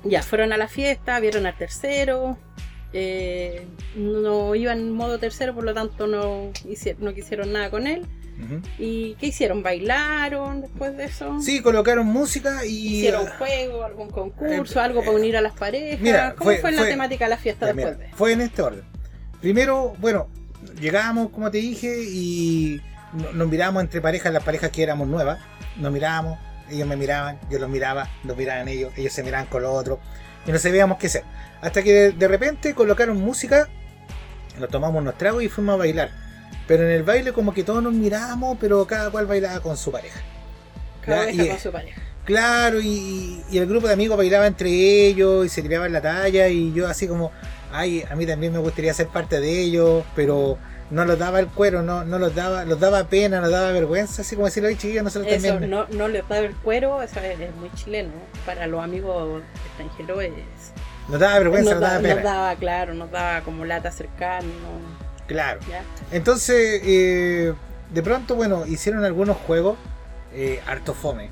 ya, 0.03 0.21
fueron 0.21 0.53
a 0.53 0.57
la 0.57 0.67
fiesta, 0.67 1.21
vieron 1.21 1.47
al 1.47 1.57
tercero. 1.57 2.37
Eh, 2.92 3.66
no 3.96 4.55
iban 4.55 4.78
en 4.78 4.92
modo 4.92 5.18
tercero, 5.18 5.55
por 5.55 5.64
lo 5.64 5.74
tanto 5.74 6.07
no, 6.07 6.50
hici- 6.64 6.96
no 6.98 7.14
quisieron 7.14 7.52
nada 7.52 7.70
con 7.70 7.87
él. 7.87 8.07
¿Y 8.76 9.14
qué 9.20 9.26
hicieron? 9.26 9.62
¿Bailaron 9.62 10.62
después 10.62 10.96
de 10.96 11.05
eso? 11.05 11.40
Sí, 11.40 11.61
colocaron 11.61 12.07
música 12.07 12.64
y. 12.66 12.96
¿Hicieron 12.98 13.26
juego, 13.38 13.85
algún 13.85 14.11
concurso, 14.11 14.81
eh, 14.81 14.83
algo 14.83 15.00
para 15.00 15.12
eh, 15.12 15.16
unir 15.16 15.37
a 15.37 15.40
las 15.40 15.52
parejas? 15.52 16.00
mira, 16.00 16.35
¿Cómo 16.35 16.44
fue- 16.50 16.59
fue, 16.59 16.72
la 16.72 16.78
fue- 16.83 16.90
temática 16.90 17.26
de 17.26 17.31
la 17.31 17.37
fiesta 17.37 17.66
ya, 17.66 17.72
después 17.72 17.96
mira, 17.98 18.09
de? 18.11 18.16
fue 18.16 18.33
en 18.33 18.40
este 18.40 18.62
orden. 18.62 18.83
Primero, 19.40 19.94
bueno, 20.00 20.28
llegamos, 20.81 21.31
como 21.31 21.52
te 21.52 21.59
dije, 21.59 22.02
y 22.05 22.81
no- 23.12 23.33
nos 23.33 23.48
mirábamos 23.48 23.85
entre 23.85 24.00
parejas, 24.00 24.33
las 24.33 24.42
parejas 24.42 24.70
que 24.70 24.83
éramos 24.83 25.07
nuevas. 25.07 25.38
Nos 25.76 25.92
mirábamos, 25.92 26.37
ellos 26.68 26.88
me 26.88 26.96
miraban, 26.96 27.38
yo 27.48 27.61
los 27.61 27.70
miraba, 27.70 28.09
los 28.24 28.37
miraban 28.37 28.66
ellos, 28.66 28.92
ellos 28.96 29.12
se 29.12 29.22
miraban 29.22 29.46
con 29.46 29.62
los 29.62 29.72
otros. 29.72 30.00
Y 30.46 30.52
no 30.52 30.59
sabíamos 30.59 30.98
qué 30.98 31.07
hacer. 31.07 31.24
Hasta 31.61 31.83
que 31.83 31.92
de, 31.92 32.12
de 32.12 32.28
repente 32.28 32.74
colocaron 32.74 33.18
música, 33.20 33.68
nos 34.59 34.68
tomamos 34.68 35.00
unos 35.00 35.16
tragos 35.16 35.42
y 35.42 35.48
fuimos 35.48 35.74
a 35.74 35.78
bailar. 35.78 36.11
Pero 36.66 36.85
en 36.85 36.90
el 36.90 37.02
baile 37.02 37.33
como 37.33 37.52
que 37.55 37.64
todos 37.64 37.83
nos 37.83 37.92
mirábamos, 37.92 38.57
pero 38.61 38.87
cada 38.87 39.11
cual 39.11 39.26
bailaba 39.26 39.61
con 39.61 39.76
su 39.76 39.90
pareja. 39.92 40.20
Cada 41.05 41.18
Ya, 41.18 41.24
pareja 41.26 41.44
y- 41.44 41.48
con 41.48 41.59
su 41.59 41.72
pareja. 41.72 42.02
Claro, 42.24 42.81
y, 42.81 43.42
y 43.50 43.59
el 43.59 43.66
grupo 43.66 43.88
de 43.88 43.94
amigos 43.94 44.16
bailaba 44.16 44.46
entre 44.46 44.70
ellos 44.70 45.44
y 45.44 45.48
se 45.48 45.61
tiraban 45.61 45.92
la 45.92 46.00
talla 46.00 46.46
y 46.48 46.72
yo 46.72 46.87
así 46.87 47.09
como, 47.09 47.33
ay, 47.72 48.05
a 48.09 48.14
mí 48.14 48.24
también 48.26 48.52
me 48.52 48.61
gustaría 48.61 48.94
ser 48.94 49.09
parte 49.09 49.40
de 49.40 49.61
ellos, 49.61 50.05
pero 50.14 50.57
no 50.92 51.05
los 51.05 51.18
daba 51.18 51.40
el 51.40 51.48
cuero, 51.48 51.83
no, 51.83 52.05
no 52.05 52.18
los 52.18 52.35
daba, 52.35 52.64
los 52.64 52.78
daba 52.78 53.05
pena, 53.09 53.40
nos 53.40 53.50
daba 53.50 53.72
vergüenza, 53.72 54.22
así 54.22 54.37
como 54.37 54.46
decirlo, 54.46 54.68
ay 54.68 54.76
chiquillos, 54.76 55.02
nosotros 55.02 55.33
Eso, 55.33 55.48
también. 55.48 55.70
no, 55.70 55.87
no 55.90 56.07
le 56.09 56.22
da 56.22 56.38
el 56.38 56.55
cuero, 56.57 57.02
eso 57.02 57.18
es, 57.20 57.40
es 57.40 57.55
muy 57.57 57.70
chileno. 57.74 58.12
Para 58.46 58.66
los 58.66 58.83
amigos 58.85 59.42
extranjeros 59.66 60.22
es, 60.22 60.33
Nos 61.09 61.18
daba 61.18 61.38
vergüenza, 61.38 61.70
nos, 61.72 61.81
nos, 61.81 61.88
da- 61.90 61.94
daba 61.94 62.02
pena. 62.02 62.14
nos 62.16 62.24
daba, 62.24 62.57
claro, 62.57 62.94
nos 62.94 63.11
daba 63.11 63.40
como 63.40 63.64
lata 63.64 63.90
cercano. 63.90 64.48
Claro. 65.26 65.61
¿ya? 65.68 65.83
Entonces, 66.11 66.83
eh, 66.85 67.55
de 67.90 68.02
pronto, 68.02 68.35
bueno, 68.37 68.66
hicieron 68.66 69.05
algunos 69.05 69.37
juegos, 69.38 69.78
eh, 70.35 70.61
harto 70.66 70.94
fome. 70.94 71.31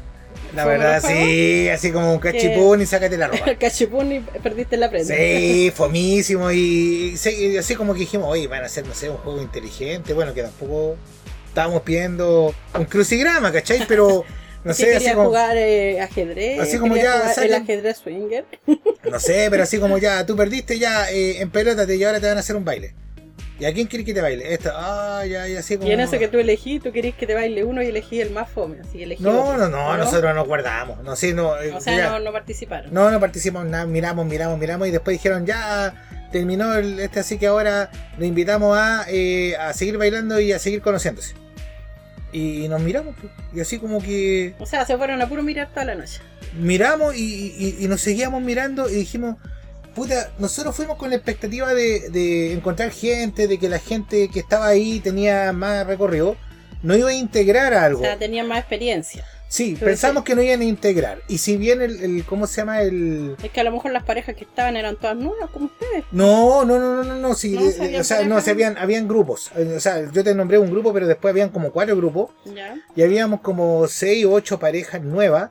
La 0.54 0.64
¿Fue 0.64 0.74
un 0.74 0.80
verdad, 0.80 1.02
sí, 1.06 1.68
así 1.68 1.92
como 1.92 2.12
un 2.12 2.18
cachipún 2.18 2.80
y 2.80 2.86
sácate 2.86 3.16
la 3.16 3.28
ropa. 3.28 3.54
Cachipún 3.58 4.12
y 4.12 4.20
perdiste 4.20 4.76
la 4.76 4.90
prenda. 4.90 5.14
Sí, 5.14 5.72
fomísimo 5.74 6.50
y, 6.50 7.16
sí, 7.16 7.30
y 7.30 7.56
así 7.56 7.74
como 7.76 7.94
que 7.94 8.00
dijimos, 8.00 8.28
oye, 8.28 8.46
van 8.48 8.62
a 8.62 8.66
hacer, 8.66 8.86
no 8.86 8.94
sé, 8.94 9.10
un 9.10 9.18
juego 9.18 9.40
inteligente, 9.40 10.12
bueno, 10.12 10.34
que 10.34 10.42
tampoco 10.42 10.96
estábamos 11.46 11.82
pidiendo 11.82 12.54
un 12.74 12.84
crucigrama, 12.84 13.52
¿cachai? 13.52 13.84
Pero, 13.86 14.24
no 14.64 14.72
¿Que 14.72 14.74
sé, 14.74 14.96
así 14.96 15.10
como, 15.10 15.26
jugar 15.26 15.56
eh, 15.56 16.00
ajedrez? 16.00 16.60
Así 16.60 16.78
como 16.78 16.94
¿Quería 16.94 17.10
ya 17.10 17.28
jugar 17.28 17.46
el 17.46 17.54
ajedrez 17.54 17.96
swinger? 17.98 18.44
no 19.10 19.20
sé, 19.20 19.48
pero 19.50 19.62
así 19.62 19.78
como 19.78 19.98
ya, 19.98 20.26
tú 20.26 20.36
perdiste, 20.36 20.78
ya, 20.78 21.10
eh, 21.10 21.40
empelótate 21.40 21.96
y 21.96 22.02
ahora 22.04 22.20
te 22.20 22.26
van 22.26 22.36
a 22.38 22.40
hacer 22.40 22.56
un 22.56 22.64
baile. 22.64 22.94
¿Y 23.60 23.64
a 23.66 23.72
quién 23.74 23.86
quieres 23.86 24.06
que 24.06 24.14
te 24.14 24.22
baile? 24.22 24.58
Ah, 24.74 25.22
ya, 25.28 25.46
y 25.46 25.54
así 25.56 25.76
como... 25.76 25.88
Y 25.88 25.92
en 25.92 26.00
ese 26.00 26.18
que 26.18 26.28
tú 26.28 26.38
elegí, 26.38 26.80
tú 26.80 26.90
querés 26.92 27.14
que 27.14 27.26
te 27.26 27.34
baile 27.34 27.62
uno 27.62 27.82
y 27.82 27.86
elegí 27.88 28.20
el 28.20 28.30
más 28.30 28.48
fome, 28.48 28.78
así 28.80 29.02
elegí 29.02 29.22
No, 29.22 29.42
otro, 29.50 29.68
no, 29.68 29.68
no, 29.68 29.96
nosotros 29.98 30.34
no 30.34 30.44
guardamos, 30.46 31.02
no 31.04 31.14
sé, 31.14 31.34
no... 31.34 31.60
eh, 31.60 31.72
O 31.74 31.80
sea, 31.80 31.94
ya. 31.96 32.10
no, 32.10 32.20
no 32.20 32.32
participaron. 32.32 32.92
No, 32.92 33.10
no 33.10 33.20
participamos 33.20 33.68
nada, 33.68 33.84
miramos, 33.84 34.24
miramos, 34.26 34.58
miramos 34.58 34.88
y 34.88 34.90
después 34.90 35.14
dijeron 35.16 35.44
ya 35.44 35.94
terminó 36.32 36.74
el, 36.74 36.98
este 37.00 37.20
así 37.20 37.36
que 37.38 37.48
ahora 37.48 37.90
lo 38.16 38.24
invitamos 38.24 38.78
a, 38.78 39.04
eh, 39.08 39.54
a 39.56 39.72
seguir 39.74 39.98
bailando 39.98 40.40
y 40.40 40.52
a 40.52 40.58
seguir 40.58 40.80
conociéndose. 40.80 41.34
Y 42.32 42.68
nos 42.68 42.80
miramos, 42.80 43.14
pues, 43.20 43.32
y 43.52 43.60
así 43.60 43.78
como 43.78 44.00
que 44.00 44.54
O 44.60 44.64
sea, 44.66 44.86
se 44.86 44.96
fueron 44.96 45.20
a 45.20 45.28
puro 45.28 45.42
mirar 45.42 45.68
toda 45.70 45.84
la 45.84 45.96
noche. 45.96 46.20
miramos 46.58 47.14
y, 47.16 47.54
y- 47.58 47.84
y 47.84 47.88
nos 47.88 48.00
seguíamos 48.00 48.40
mirando 48.42 48.88
y 48.88 48.94
dijimos, 48.94 49.36
puta, 49.94 50.31
nosotros 50.38 50.74
fuimos 50.74 50.96
con 50.96 51.11
la 51.11 51.16
expectativa 51.16 51.72
de, 51.74 52.11
de 52.11 52.53
encontrar 52.53 52.90
gente, 52.90 53.46
de 53.48 53.59
que 53.59 53.68
la 53.68 53.79
gente 53.79 54.29
que 54.29 54.40
estaba 54.40 54.66
ahí 54.66 55.00
tenía 55.00 55.53
más 55.53 55.87
recorrido, 55.87 56.37
no 56.83 56.96
iba 56.96 57.11
a 57.11 57.14
integrar 57.14 57.74
a 57.74 57.83
O 57.83 57.85
algo. 57.87 58.00
sea, 58.00 58.18
tenían 58.18 58.46
más 58.48 58.59
experiencia. 58.61 59.24
Sí, 59.48 59.74
pero 59.76 59.90
pensamos 59.90 60.20
sí. 60.20 60.26
que 60.26 60.35
no 60.37 60.42
iban 60.42 60.61
a 60.61 60.64
integrar. 60.64 61.22
Y 61.26 61.38
si 61.38 61.57
bien 61.57 61.83
el, 61.83 62.00
el 62.05 62.24
¿cómo 62.24 62.46
se 62.46 62.59
llama? 62.61 62.83
El... 62.83 63.35
Es 63.42 63.50
que 63.50 63.61
a 63.61 63.64
lo 63.64 63.72
mejor 63.72 63.90
las 63.90 64.05
parejas 64.05 64.37
que 64.37 64.44
estaban 64.44 64.76
eran 64.76 64.94
todas 64.94 65.16
nuevas, 65.16 65.50
como 65.50 65.66
ustedes. 65.66 66.05
No, 66.12 66.64
no, 66.64 66.79
no, 66.79 66.94
no, 66.94 67.03
no, 67.03 67.16
no, 67.16 67.35
sí, 67.35 67.57
No, 67.57 67.62
habían 67.83 68.00
o 68.00 68.05
sea, 68.05 68.24
no, 68.24 68.40
se 68.40 68.53
habían, 68.53 68.79
habían 68.79 69.09
grupos. 69.09 69.50
Eh, 69.57 69.74
O 69.76 69.81
sea, 69.81 70.09
yo 70.12 70.22
te 70.22 70.37
nombré 70.37 70.59
un 70.59 70.70
grupo, 70.70 70.92
pero 70.92 71.09
después 71.09 71.33
habían 71.33 71.48
como 71.48 71.72
cuatro 71.72 71.96
grupos 71.96 72.31
Ya. 72.44 72.76
y 72.94 73.03
habíamos 73.03 73.40
como 73.40 73.88
seis 73.88 74.24
o 74.24 74.31
ocho 74.33 74.61
parejas 74.61 75.03
nuevas 75.03 75.50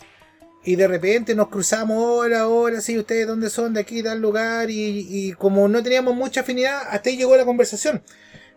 y 0.71 0.75
de 0.75 0.87
repente 0.87 1.33
nos 1.35 1.47
cruzamos, 1.49 1.97
hola, 1.99 2.47
hola, 2.47 2.79
sí, 2.81 2.97
ustedes 2.97 3.25
dónde 3.27 3.49
son, 3.49 3.73
de 3.73 3.79
aquí, 3.81 4.03
tal 4.03 4.19
lugar 4.21 4.69
y, 4.69 5.33
como 5.37 5.67
no 5.67 5.81
teníamos 5.81 6.15
mucha 6.15 6.41
afinidad, 6.41 6.81
hasta 6.91 7.09
ahí 7.09 7.17
llegó 7.17 7.35
la 7.37 7.45
conversación. 7.45 8.03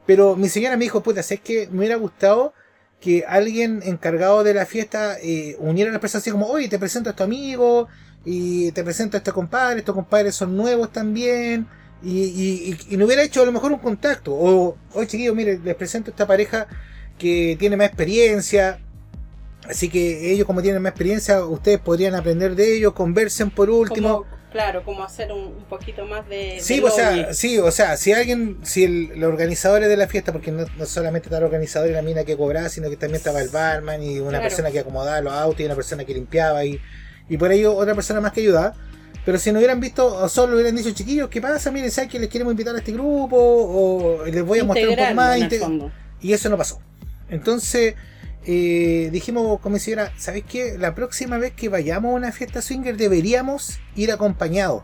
Pero 0.07 0.37
mi 0.37 0.48
señora 0.48 0.77
me 0.77 0.85
dijo, 0.85 1.03
puta, 1.03 1.20
es 1.20 1.40
que 1.40 1.68
me 1.70 1.79
hubiera 1.79 1.96
gustado 1.96 2.53
que 3.01 3.25
alguien 3.27 3.81
encargado 3.85 4.44
de 4.44 4.53
la 4.55 4.66
fiesta 4.66 5.16
eh, 5.22 5.57
uniera 5.59 5.90
a 5.90 5.92
las 5.92 6.01
personas 6.01 6.22
así 6.25 6.31
como, 6.31 6.46
oye, 6.48 6.68
te 6.68 6.79
presento 6.79 7.11
a 7.11 7.16
tu 7.16 7.22
amigo 7.22 7.88
y 8.25 8.72
te 8.72 8.85
presento 8.85 9.16
a 9.16 9.18
este 9.18 9.33
compadre, 9.33 9.79
estos 9.81 9.94
compadres 9.94 10.35
son 10.35 10.57
nuevos 10.57 10.92
también. 10.92 11.66
Y, 12.03 12.25
y, 12.25 12.77
y- 12.90 12.94
y 12.94 12.96
no 12.96 13.07
hubiera 13.07 13.22
hecho 13.22 13.42
a 13.42 13.46
lo 13.46 13.53
mejor 13.53 13.72
un 13.72 13.79
contacto. 13.79 14.33
O, 14.35 14.77
oye 14.94 15.07
chiquillos, 15.07 15.35
mire, 15.35 15.59
les 15.64 15.75
presento 15.77 16.11
a 16.11 16.12
esta 16.12 16.27
pareja 16.27 16.66
que 17.18 17.57
tiene 17.59 17.77
más 17.77 17.87
experiencia. 17.88 18.81
Así 19.68 19.88
que 19.88 20.33
ellos 20.33 20.46
como 20.46 20.61
tienen 20.62 20.83
más 20.83 20.90
experiencia, 20.90 21.44
ustedes 21.44 21.79
podrían 21.79 22.14
aprender 22.14 22.55
de 22.57 22.77
ellos, 22.77 22.92
conversen 22.94 23.51
por 23.51 23.70
último. 23.70 24.25
Como, 24.25 24.27
claro, 24.51 24.85
como 24.85 25.05
hacer 25.05 25.31
un, 25.33 25.38
un 25.57 25.64
poquito 25.68 26.05
más 26.05 26.29
de. 26.29 26.59
Sí, 26.61 26.81
de 26.81 26.87
o 26.87 26.90
sea, 26.90 27.33
sí, 27.33 27.59
o 27.59 27.70
sea, 27.70 27.96
si 27.96 28.12
alguien, 28.12 28.59
si 28.62 28.85
el, 28.85 29.20
los 29.20 29.29
organizadores 29.33 29.88
de 29.88 29.96
la 29.96 30.09
fiesta, 30.09 30.33
porque 30.33 30.51
no, 30.51 30.64
no 30.77 30.87
solamente 30.87 31.29
está 31.29 31.38
el 31.38 31.44
organizador 31.44 31.88
y 31.90 31.92
la 31.92 32.03
mina 32.03 32.25
que 32.25 32.37
cobraba, 32.37 32.68
sino 32.68 32.90
que 32.90 32.96
también 32.96 33.16
estaba 33.16 33.40
el 33.40 33.51
barman 33.51 34.03
y 34.03 34.18
una 34.18 34.40
Claro. 34.40 34.42
persona 34.42 34.70
que 34.72 34.81
acomodaba 34.81 35.20
los 35.20 35.33
autos 35.33 35.61
y 35.61 35.64
una 35.64 35.77
persona 35.77 36.05
que 36.05 36.14
limpiaba 36.14 36.64
y, 36.64 36.81
y 37.29 37.37
por 37.37 37.53
ello 37.53 37.75
otra 37.77 37.94
persona 37.94 38.20
más 38.20 38.33
que 38.33 38.40
ayudaba. 38.40 38.75
Pero 39.25 39.38
si 39.38 39.53
no 39.53 39.59
hubieran 39.61 39.79
visto, 39.79 40.05
o 40.16 40.29
solo 40.29 40.55
hubieran 40.55 40.75
dicho, 40.75 40.90
chiquillos, 40.90 41.29
¿qué 41.29 41.40
pasa? 41.40 41.70
Miren, 41.70 41.92
¿sabes 41.92 42.11
que 42.11 42.18
les 42.18 42.29
queremos 42.29 42.51
invitar 42.53 42.75
a 42.75 42.79
este 42.79 42.90
grupo? 42.92 43.37
O 43.38 44.25
les 44.27 44.42
voy 44.44 44.59
a 44.59 44.64
mostrar 44.64 44.88
un 44.88 44.96
poco 44.96 45.14
más. 45.14 45.38
y 46.20 46.33
eso 46.33 46.48
no 46.48 46.57
pasó. 46.59 46.81
Entonces, 47.29 47.94
eh, 48.46 49.09
dijimos 49.12 49.61
con 49.61 49.72
mi 49.72 49.78
señora, 49.78 50.12
¿sabes 50.16 50.44
qué? 50.48 50.76
La 50.78 50.94
próxima 50.94 51.38
vez 51.38 51.52
que 51.52 51.68
vayamos 51.68 52.12
a 52.12 52.14
una 52.14 52.33
fiesta 52.33 52.62
swinger 52.62 52.96
deberíamos 52.96 53.78
ir 53.96 54.12
acompañados. 54.12 54.83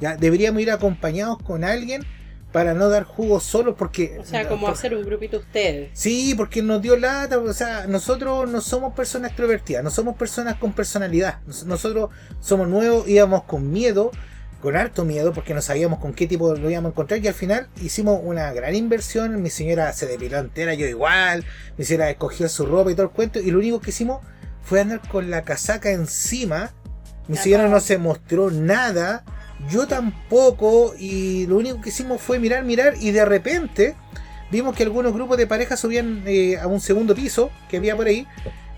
¿ya? 0.00 0.16
Deberíamos 0.16 0.62
ir 0.62 0.70
acompañados 0.70 1.38
con 1.42 1.64
alguien 1.64 2.04
para 2.52 2.74
no 2.74 2.88
dar 2.88 3.04
jugo 3.04 3.38
solos 3.38 3.76
porque... 3.78 4.18
O 4.20 4.24
sea, 4.24 4.48
como 4.48 4.62
por- 4.66 4.72
hacer 4.74 4.94
un 4.94 5.04
grupito 5.04 5.38
ustedes. 5.38 5.90
Sí, 5.92 6.34
porque 6.36 6.62
nos 6.62 6.82
dio 6.82 6.96
lata, 6.96 7.38
o 7.38 7.52
sea, 7.52 7.86
nosotros 7.86 8.50
no 8.50 8.60
somos 8.60 8.92
personas 8.94 9.30
extrovertidas, 9.30 9.84
no 9.84 9.90
somos 9.90 10.16
personas 10.16 10.56
con 10.56 10.72
personalidad. 10.72 11.38
Nos- 11.46 11.64
Nosotros 11.64 12.10
somos 12.40 12.66
nuevos, 12.68 13.08
íbamos 13.08 13.44
con 13.44 13.70
miedo, 13.70 14.10
con 14.60 14.76
harto 14.76 15.04
miedo, 15.04 15.32
porque 15.32 15.54
no 15.54 15.62
sabíamos 15.62 15.98
con 15.98 16.12
qué 16.12 16.26
tipo 16.26 16.54
lo 16.54 16.70
íbamos 16.70 16.90
a 16.90 16.92
encontrar, 16.92 17.20
y 17.20 17.28
al 17.28 17.34
final 17.34 17.68
hicimos 17.82 18.20
una 18.22 18.52
gran 18.52 18.74
inversión, 18.74 19.40
mi 19.42 19.50
señora 19.50 19.92
se 19.92 20.06
depiló 20.06 20.38
entera, 20.38 20.74
yo 20.74 20.86
igual, 20.86 21.44
mi 21.76 21.84
señora 21.84 22.10
escogió 22.10 22.48
su 22.48 22.66
ropa 22.66 22.90
y 22.90 22.94
todo 22.94 23.06
el 23.06 23.12
cuento, 23.12 23.40
y 23.40 23.50
lo 23.50 23.58
único 23.58 23.80
que 23.80 23.90
hicimos 23.90 24.20
fue 24.62 24.80
andar 24.80 25.00
con 25.08 25.30
la 25.30 25.42
casaca 25.42 25.90
encima, 25.90 26.72
mi 27.28 27.36
señora 27.36 27.68
no 27.68 27.80
se 27.80 27.98
mostró 27.98 28.50
nada, 28.50 29.24
yo 29.68 29.86
tampoco, 29.86 30.94
y 30.98 31.46
lo 31.46 31.56
único 31.56 31.80
que 31.80 31.90
hicimos 31.90 32.20
fue 32.20 32.38
mirar, 32.38 32.64
mirar, 32.64 32.94
y 33.00 33.10
de 33.10 33.24
repente 33.24 33.94
vimos 34.50 34.74
que 34.74 34.82
algunos 34.82 35.12
grupos 35.12 35.36
de 35.36 35.46
parejas 35.46 35.80
subían 35.80 36.22
eh, 36.26 36.58
a 36.58 36.66
un 36.66 36.80
segundo 36.80 37.14
piso 37.14 37.50
que 37.68 37.76
había 37.76 37.96
por 37.96 38.06
ahí. 38.06 38.26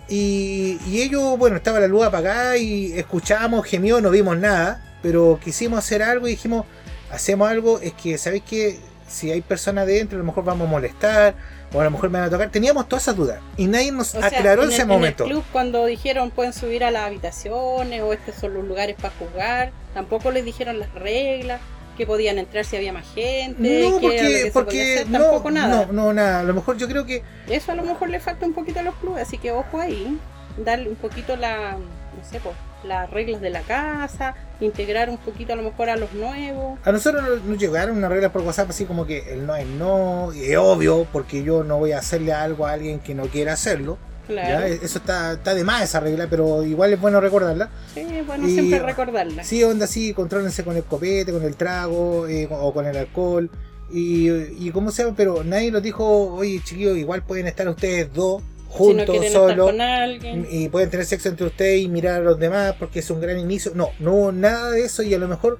Y, 0.08 0.78
y 0.86 1.00
ellos, 1.00 1.38
bueno, 1.38 1.56
estaba 1.56 1.80
la 1.80 1.86
luz 1.86 2.04
apagada 2.04 2.56
y 2.58 2.92
escuchábamos, 2.92 3.64
gemió, 3.66 4.00
no 4.00 4.10
vimos 4.10 4.36
nada. 4.36 4.91
Pero 5.02 5.38
quisimos 5.42 5.78
hacer 5.78 6.02
algo 6.02 6.28
y 6.28 6.32
dijimos, 6.32 6.64
hacemos 7.10 7.50
algo, 7.50 7.80
es 7.80 7.92
que, 7.94 8.16
¿sabéis 8.18 8.44
que 8.44 8.78
Si 9.08 9.30
hay 9.30 9.42
personas 9.42 9.86
dentro, 9.86 10.16
a 10.16 10.20
lo 10.20 10.24
mejor 10.24 10.42
vamos 10.44 10.66
a 10.66 10.70
molestar, 10.70 11.34
o 11.74 11.80
a 11.80 11.84
lo 11.84 11.90
mejor 11.90 12.08
me 12.08 12.18
van 12.18 12.28
a 12.28 12.30
tocar. 12.30 12.48
Teníamos 12.50 12.88
todas 12.88 13.02
esas 13.02 13.16
dudas. 13.16 13.40
Y 13.58 13.66
nadie 13.66 13.92
nos 13.92 14.14
O 14.14 14.20
sea, 14.20 14.28
aclaró 14.28 14.62
en 14.64 14.70
ese 14.70 14.86
momento. 14.86 15.24
En 15.24 15.30
el 15.30 15.36
club, 15.36 15.44
cuando 15.52 15.84
dijeron 15.84 16.30
pueden 16.30 16.54
subir 16.54 16.82
a 16.82 16.90
las 16.90 17.02
habitaciones 17.08 18.00
o 18.02 18.12
estos 18.14 18.36
son 18.36 18.54
los 18.54 18.64
lugares 18.64 18.96
para 18.96 19.12
jugar, 19.18 19.72
tampoco 19.92 20.30
les 20.30 20.44
dijeron 20.46 20.78
las 20.78 20.94
reglas, 20.94 21.60
que 21.96 22.06
podían 22.06 22.38
entrar 22.38 22.64
si 22.64 22.76
había 22.76 22.92
más 22.94 23.04
gente, 23.14 23.90
No, 23.90 24.00
que 24.00 24.00
porque, 24.00 24.50
porque 24.54 24.94
hacer, 24.94 25.10
no, 25.10 25.18
tampoco 25.18 25.50
nada. 25.50 25.86
no, 25.86 25.92
no, 25.92 26.12
nada. 26.14 26.40
A 26.40 26.44
lo 26.44 26.54
mejor 26.54 26.78
yo 26.78 26.88
creo 26.88 27.04
que 27.04 27.22
Eso 27.48 27.72
a 27.72 27.74
lo 27.74 27.82
mejor 27.82 28.08
le 28.08 28.18
falta 28.18 28.46
un 28.46 28.54
poquito 28.54 28.80
a 28.80 28.82
los 28.82 28.94
clubes, 28.94 29.22
así 29.28 29.36
que 29.36 29.52
ojo 29.52 29.78
ahí, 29.78 30.18
darle 30.56 30.88
un 30.88 30.96
poquito 30.96 31.36
la, 31.36 31.72
no 31.72 32.24
sé, 32.30 32.40
pues, 32.40 32.54
las 32.84 33.10
reglas 33.10 33.40
de 33.40 33.50
la 33.50 33.60
casa, 33.62 34.34
integrar 34.60 35.08
un 35.10 35.18
poquito 35.18 35.52
a 35.52 35.56
lo 35.56 35.62
mejor 35.62 35.88
a 35.90 35.96
los 35.96 36.12
nuevos. 36.14 36.78
A 36.84 36.92
nosotros 36.92 37.22
nos- 37.44 37.58
llegaron 37.58 37.96
unas 37.96 38.10
reglas 38.10 38.30
por 38.32 38.42
WhatsApp 38.42 38.70
así 38.70 38.84
como 38.84 39.06
que 39.06 39.32
el 39.34 39.46
no 39.46 39.56
es 39.56 39.66
no, 39.66 40.32
y 40.34 40.50
es 40.52 40.56
obvio, 40.58 41.06
porque 41.12 41.42
yo 41.42 41.64
no 41.64 41.78
voy 41.78 41.92
a 41.92 41.98
hacerle 41.98 42.32
algo 42.32 42.66
a 42.66 42.72
alguien 42.72 42.98
que 43.00 43.14
no 43.14 43.24
quiera 43.26 43.52
hacerlo. 43.54 43.98
Claro. 44.26 44.60
¿ya? 44.60 44.66
Eso 44.68 44.98
está, 44.98 45.32
está 45.32 45.52
de 45.54 45.64
más 45.64 45.82
esa 45.82 45.98
regla, 46.00 46.28
pero 46.30 46.62
igual 46.62 46.92
es 46.92 47.00
bueno 47.00 47.20
recordarla. 47.20 47.70
Sí, 47.92 48.00
es 48.00 48.26
bueno 48.26 48.46
Y- 48.46 48.52
siempre 48.52 48.78
recordarla. 48.78 49.42
Sí, 49.44 49.62
onda 49.64 49.86
así, 49.86 50.14
contrólense 50.14 50.62
con 50.62 50.76
el 50.76 50.84
copete, 50.84 51.32
con 51.32 51.42
el 51.42 51.56
trago 51.56 52.28
eh, 52.28 52.48
o 52.50 52.72
con 52.72 52.86
el 52.86 52.96
alcohol. 52.96 53.50
Y, 53.92 54.30
y 54.30 54.70
como 54.72 54.90
sea, 54.90 55.12
pero 55.14 55.44
nadie 55.44 55.70
nos 55.70 55.82
dijo, 55.82 56.34
oye 56.34 56.60
chiquillos, 56.64 56.96
igual 56.96 57.22
pueden 57.24 57.46
estar 57.46 57.68
ustedes 57.68 58.10
dos 58.14 58.42
si 58.76 58.94
no 58.94 59.06
juntos, 59.06 59.56
con 59.56 59.80
alguien. 59.80 60.46
y 60.50 60.68
pueden 60.68 60.90
tener 60.90 61.06
sexo 61.06 61.28
entre 61.28 61.46
ustedes 61.46 61.80
y 61.82 61.88
mirar 61.88 62.20
a 62.20 62.24
los 62.24 62.38
demás 62.38 62.74
porque 62.78 63.00
es 63.00 63.10
un 63.10 63.20
gran 63.20 63.38
inicio. 63.38 63.72
No, 63.74 63.90
no 63.98 64.12
hubo 64.14 64.32
nada 64.32 64.70
de 64.70 64.84
eso 64.84 65.02
y 65.02 65.12
a 65.14 65.18
lo 65.18 65.28
mejor 65.28 65.58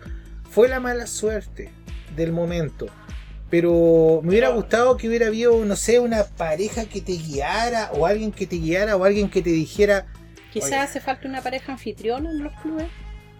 fue 0.51 0.69
la 0.69 0.81
mala 0.81 1.07
suerte 1.07 1.71
del 2.17 2.33
momento. 2.33 2.87
Pero 3.51 4.21
me 4.23 4.31
hubiera 4.31 4.49
gustado 4.49 4.97
que 4.97 5.09
hubiera 5.09 5.27
habido, 5.27 5.63
no 5.65 5.77
sé, 5.77 5.99
una 5.99 6.25
pareja 6.25 6.87
que 6.87 7.03
te 7.03 7.13
guiara 7.13 7.91
o 7.93 8.07
alguien 8.07 8.33
que 8.33 8.47
te 8.47 8.57
guiara 8.57 8.97
o 8.97 9.05
alguien 9.05 9.29
que 9.29 9.43
te 9.43 9.51
dijera... 9.51 10.07
Quizás 10.53 10.73
hace 10.91 11.01
falta 11.01 11.29
una 11.29 11.43
pareja 11.43 11.73
anfitriona 11.73 12.31
en 12.31 12.45
los 12.45 12.53
clubes. 12.61 12.87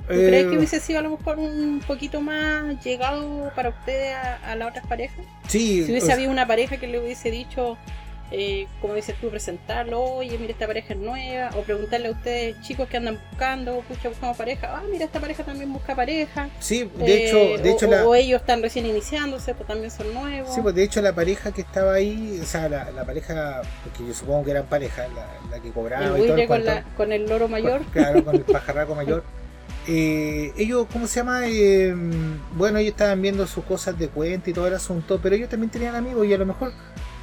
¿Tú 0.09 0.15
eh, 0.15 0.27
crees 0.29 0.51
que 0.51 0.57
hubiese 0.57 0.81
sido 0.81 0.99
a 0.99 1.03
lo 1.03 1.11
mejor 1.17 1.39
un 1.39 1.81
poquito 1.87 2.21
más 2.21 2.85
llegado 2.85 3.51
para 3.55 3.71
ustedes 3.71 4.15
a, 4.15 4.53
a 4.53 4.57
las 4.57 4.69
otras 4.71 4.87
parejas? 4.87 5.25
sí, 5.49 5.77
Si 5.77 5.83
o 5.83 5.85
hubiese 5.93 6.07
sea, 6.07 6.17
habido 6.17 6.31
una 6.31 6.47
pareja 6.47 6.77
que 6.77 6.89
le 6.89 6.99
hubiese 6.99 7.31
dicho, 7.31 7.79
eh, 8.33 8.67
como 8.81 8.95
dices 8.95 9.15
tú, 9.21 9.31
presentarlo, 9.31 10.03
oye, 10.03 10.39
mira, 10.39 10.53
esta 10.53 10.67
pareja 10.67 10.95
es 10.95 11.01
nueva, 11.01 11.51
o 11.55 11.63
preguntarle 11.63 12.09
a 12.09 12.13
ustedes, 12.13 12.61
chicos 12.63 12.89
que 12.89 12.97
andan 12.97 13.19
buscando, 13.31 13.81
pucha, 13.83 14.09
buscamos 14.09 14.37
pareja, 14.37 14.79
ah, 14.79 14.83
mira, 14.91 15.05
esta 15.05 15.21
pareja 15.21 15.45
también 15.45 15.73
busca 15.73 15.95
pareja. 15.95 16.49
sí, 16.59 16.91
de 16.97 17.15
Eh, 17.15 17.17
hecho, 17.17 17.59
de 17.63 17.71
o, 17.71 17.77
hecho 17.77 17.87
o- 17.87 17.91
la... 17.91 18.07
o 18.07 18.15
ellos 18.15 18.41
están 18.41 18.63
recién 18.63 18.87
iniciándose, 18.87 19.55
pues 19.55 19.67
también 19.69 19.91
son 19.91 20.13
nuevos. 20.15 20.55
Sí, 20.55 20.61
pues 20.63 20.75
de 20.75 20.83
hecho 20.85 21.03
la 21.03 21.15
pareja 21.15 21.53
que 21.53 21.61
estaba 21.63 21.95
ahí, 21.95 22.39
o 22.43 22.47
sea, 22.47 22.69
la, 22.69 22.91
la 22.91 23.05
pareja, 23.05 23.63
porque 23.85 24.07
yo 24.07 24.15
supongo 24.15 24.45
que 24.45 24.51
eran 24.53 24.67
pareja, 24.67 25.09
la, 25.09 25.27
la 25.51 25.61
que 25.63 25.71
cobraba 25.71 26.17
el 26.17 26.25
y 26.25 26.27
todo 26.27 26.37
el 26.37 26.49
con, 26.49 26.65
la, 26.65 26.83
con 26.97 27.13
el 27.13 27.29
loro 27.29 27.49
mayor. 27.49 27.83
Con- 27.83 27.93
Claro, 27.93 28.25
con 28.25 28.37
el 28.37 28.45
pajarraco 28.45 28.95
mayor. 28.95 29.25
Eh, 29.89 30.53
ellos, 30.57 30.87
¿cómo 30.93 31.09
se 31.09 31.17
llama? 31.21 31.43
Eh, 31.49 31.93
bueno, 32.57 32.79
ellos 32.79 32.93
estaban 32.93 33.21
viendo 33.21 33.47
sus 33.49 33.65
cosas 33.65 33.99
de 33.99 34.09
cuenta 34.09 34.49
y 34.49 34.53
todo 34.53 34.69
el 34.69 34.75
asunto, 34.75 35.19
pero 35.21 35.35
ellos 35.35 35.49
también 35.49 35.71
tenían 35.71 35.97
amigos 35.97 36.25
y 36.27 36.33
a 36.33 36.39
lo 36.39 36.47
mejor 36.47 36.73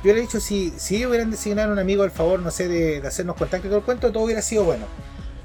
yo 0.04 0.14
le 0.14 0.20
he 0.20 0.22
dicho, 0.22 0.40
si, 0.40 0.74
si 0.78 1.06
hubieran 1.06 1.32
designado 1.32 1.74
un 1.74 1.80
amigo 1.80 2.04
al 2.04 2.12
favor, 2.12 2.40
no 2.40 2.52
sé, 2.52 2.68
de, 2.68 3.06
hacernos 3.06 3.36
contacto 3.36 3.68
todo 3.68 3.80
el 3.80 3.84
cuento, 3.84 4.12
todo 4.12 4.24
hubiera 4.24 4.42
sido 4.42 4.64
bueno. 4.64 4.86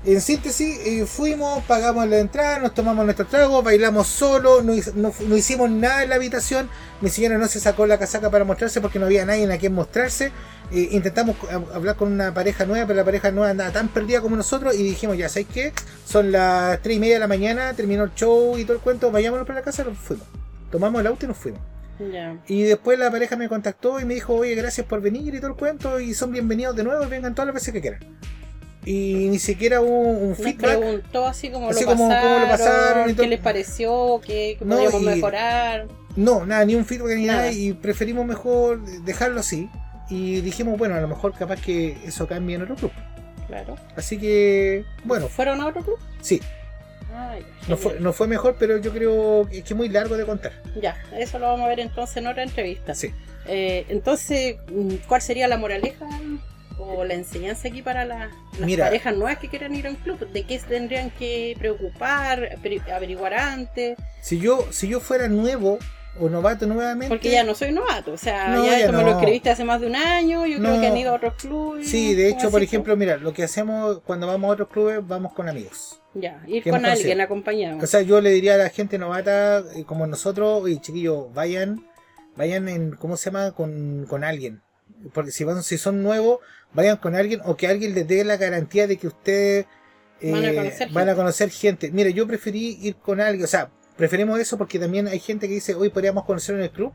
en 0.05 0.21
síntesis, 0.21 0.79
eh, 0.87 1.07
fuimos, 1.07 1.65
pagamos 1.65 2.07
la 2.09 2.19
entrada, 2.19 2.61
nos 2.61 2.75
tomamos 2.75 3.05
nuestro 3.05 3.27
trago, 3.27 3.63
bailamos 3.63 4.07
solo, 4.07 4.63
no, 4.63 4.75
no 4.95 5.37
hicimos 5.37 5.71
nada 5.71 6.05
en 6.05 6.11
la 6.11 6.17
habitación, 6.17 6.69
mi 7.01 7.11
señora 7.11 7.37
no 7.37 7.49
se 7.49 7.59
sacó 7.59 7.87
la 7.87 7.99
casaca 7.99 8.31
para 8.31 8.45
mostrarse 8.45 8.81
porque 8.81 8.99
no 8.99 9.07
había 9.07 9.25
nadie 9.27 9.53
a 9.53 9.59
quien 9.59 9.75
mostrarse. 9.75 10.31
Eh, 10.73 10.89
intentamos 10.93 11.37
hablar 11.75 11.97
con 11.97 12.13
una 12.13 12.33
pareja 12.33 12.65
nueva, 12.65 12.87
pero 12.87 12.97
la 12.97 13.05
pareja 13.05 13.31
nueva 13.31 13.51
andaba 13.51 13.71
tan 13.71 13.89
perdida 13.89 14.21
como 14.21 14.37
nosotros 14.37 14.75
y 14.75 14.83
dijimos, 14.83 15.19
ya, 15.19 15.29
¿sabes 15.29 15.49
qué? 15.53 15.73
Son 16.07 16.33
las 16.33 16.81
3 16.81 16.97
y 16.97 17.01
media 17.01 17.15
de 17.15 17.21
la 17.21 17.29
mañana, 17.29 17.75
terminó 17.75 18.05
el 18.05 18.15
show 18.15 18.57
y 18.57 18.65
todo 18.65 18.77
el 18.77 18.83
cuento, 18.83 19.11
vayámonos 19.11 19.47
para 19.47 19.59
la 19.59 19.65
casa, 19.65 19.85
nos 19.85 19.99
fuimos. 19.99 20.27
Tomamos 20.71 21.01
el 21.01 21.09
auto 21.09 21.27
y 21.27 21.29
nos 21.29 21.37
fuimos. 21.37 21.74
Y 22.49 22.63
después 22.63 22.99
la 22.99 23.11
pareja 23.11 23.37
me 23.37 23.49
contactó 23.49 24.01
y 24.01 24.05
me 24.05 24.15
dijo, 24.15 24.35
oye, 24.35 24.55
gracias 24.55 24.87
por 24.87 25.01
venir 25.01 25.35
y 25.35 25.39
todo 25.39 25.49
el 25.53 25.57
cuento, 25.57 26.01
y 26.01 26.15
son 26.15 26.33
bienvenidos 26.33 26.75
de 26.77 26.85
nuevo, 26.85 27.07
vengan 27.09 27.35
todas 27.35 27.47
las 27.47 27.55
veces 27.55 27.73
que 27.73 27.81
quieran. 27.81 28.01
Y 28.85 29.29
ni 29.31 29.39
siquiera 29.39 29.81
hubo 29.81 30.01
un 30.01 30.31
Nos 30.31 30.39
feedback. 30.39 30.79
preguntó 30.79 31.27
así 31.27 31.51
como 31.51 31.71
Así 31.71 31.85
lo 31.85 31.91
como 31.93 32.09
pasaron, 32.09 32.33
cómo 32.33 32.45
lo 32.45 32.51
pasaron 32.51 33.11
y 33.11 33.13
todo. 33.15 33.23
qué 33.23 33.29
les 33.31 33.41
pareció, 33.41 34.21
qué, 34.27 34.59
No, 34.61 34.75
podríamos 34.77 35.03
y- 35.03 35.05
mejorar. 35.07 35.89
No, 36.17 36.45
nada, 36.45 36.65
ni 36.65 36.75
un 36.75 36.85
feedback 36.85 37.17
ni 37.17 37.25
nada. 37.27 37.39
Nada. 37.43 37.53
y 37.53 37.73
preferimos 37.73 38.27
mejor 38.27 38.85
dejarlo 39.05 39.41
así. 39.41 39.71
Y 40.11 40.43
dijimos, 40.43 40.77
bueno, 40.79 40.95
a 40.97 41.01
lo 41.01 41.09
mejor 41.09 41.33
capaz 41.33 41.61
que 41.63 41.97
eso 42.05 42.27
cambie 42.27 42.57
en 42.57 42.63
otro 42.63 42.75
club. 42.77 42.93
Claro. 43.47 43.77
Así 43.97 44.19
que, 44.19 44.85
bueno, 45.05 45.29
¿Fueron 45.29 45.61
a 45.63 45.67
otro 45.67 45.83
club? 45.83 45.99
sí, 46.21 46.41
Ah, 47.17 47.37
no 47.69 47.77
fue, 47.77 47.93
genial. 47.93 48.03
no 48.05 48.13
fue 48.13 48.27
mejor, 48.27 48.57
pero 48.59 48.77
yo 48.79 48.93
creo 48.93 49.47
que 49.49 49.59
es 49.59 49.75
muy 49.75 49.89
largo 49.89 50.17
de 50.17 50.25
contar. 50.27 50.53
Ya, 50.81 50.97
eso 51.17 51.39
lo 51.39 51.47
vamos 51.47 51.65
a 51.67 51.69
ver 51.69 51.79
entonces 51.81 52.17
en 52.17 52.27
otra 52.27 52.43
entrevista. 52.43 52.95
Sí. 52.95 53.13
Eh, 53.47 53.87
entonces, 53.89 54.57
mm, 54.71 54.95
¿cuál 55.07 55.23
sería 55.23 55.47
la 55.49 55.57
moraleja 55.57 56.07
o 56.79 57.05
la 57.05 57.15
enseñanza 57.15 57.69
aquí 57.69 57.83
para 57.83 58.05
la- 58.05 58.31
las 58.59 58.67
Mira. 58.67 58.87
parejas 58.87 59.15
nuevas 59.15 59.39
que 59.39 59.49
quieran 59.49 59.75
ir 59.77 59.87
a 59.87 59.91
un 59.91 59.97
club? 59.97 60.19
¿De 60.33 60.43
qué 60.43 60.59
tendrían 60.59 61.11
que 61.11 61.55
preocupar, 61.59 62.59
averiguar 62.93 63.35
antes? 63.35 63.97
Si 64.21 64.39
yo, 64.41 64.67
si 64.73 64.89
yo 64.89 64.99
fuera 65.01 65.29
nuevo 65.29 65.79
o 66.21 66.29
novato 66.29 66.67
nuevamente. 66.67 67.09
Porque 67.09 67.31
ya 67.31 67.43
no 67.45 67.55
soy 67.55 67.73
novato, 67.73 68.13
o 68.13 68.17
sea, 68.17 68.49
No, 68.49 68.65
ya 68.65 68.71
ya 68.73 68.79
esto 68.81 68.93
me 68.93 69.03
lo 69.03 69.11
escribiste 69.11 69.51
hace 69.51 69.65
más 69.65 69.81
de 69.81 69.89
un 69.89 69.97
año, 69.97 70.47
yo 70.47 70.59
No. 70.59 70.69
creo 70.69 70.81
que 70.81 70.87
han 70.87 70.97
ido 70.97 71.11
a 71.13 71.15
otros 71.17 71.35
clubes. 71.35 71.89
Sí, 71.89 72.15
de 72.15 72.29
hecho, 72.29 72.39
¿cómo 72.43 72.51
por 72.53 72.63
ejemplo, 72.63 72.97
mira, 72.97 73.17
lo 73.17 73.33
que 73.33 73.43
hacemos 73.43 74.01
cuando 74.05 74.27
vamos 74.27 74.49
a 74.49 74.53
otros 74.53 74.69
clubes, 74.69 74.99
vamos 75.07 75.33
con 75.33 75.49
amigos. 75.49 76.01
Ya, 76.15 76.41
ir 76.47 76.63
con 76.63 76.85
alguien 76.87 77.21
acompañado. 77.21 77.79
O 77.83 77.87
sea, 77.87 78.03
yo 78.03 78.21
le 78.21 78.31
diría 78.31 78.55
a 78.55 78.59
la 78.59 78.69
gente 78.69 78.99
novata, 78.99 79.65
eh, 79.75 79.85
como 79.85 80.07
nosotros, 80.07 80.63
oye, 80.63 80.81
chiquillos, 80.81 81.33
vayan, 81.35 81.85
vayan 82.37 82.69
en, 82.69 82.93
¿cómo 82.93 83.17
se 83.17 83.31
llama? 83.31 83.51
Con, 83.53 84.07
con 84.09 84.23
alguien. 84.23 84.63
Porque 85.13 85.33
si 85.33 85.43
van, 85.43 85.63
si 85.65 85.77
son 85.77 86.03
nuevos, 86.05 86.39
vayan 86.73 86.97
con 86.99 87.17
alguien 87.17 87.41
o 87.45 87.57
que 87.57 87.67
alguien 87.67 87.95
les 87.95 88.07
dé 88.07 88.23
la 88.25 88.37
garantía 88.37 88.87
de 88.87 88.97
que 88.97 89.09
ustedes 89.09 89.67
eh, 90.21 90.31
Van 90.31 90.45
a 90.47 90.55
conocer 90.55 90.89
van 90.91 91.03
a 91.03 91.07
gente. 91.07 91.17
conocer 91.17 91.51
gente. 91.51 91.91
Mire, 91.91 92.13
yo 92.13 92.27
preferí 92.27 92.79
ir 92.81 92.95
con 92.97 93.21
alguien, 93.21 93.45
o 93.45 93.49
sea, 93.49 93.71
preferimos 93.97 94.39
eso 94.41 94.59
porque 94.59 94.79
también 94.79 95.09
hay 95.09 95.19
gente 95.19 95.49
que 95.49 95.55
dice, 95.55 95.75
hoy 95.75 95.89
podríamos 95.91 96.25
conocer 96.25 96.55
en 96.57 96.63
el 96.63 96.71
club. 96.71 96.93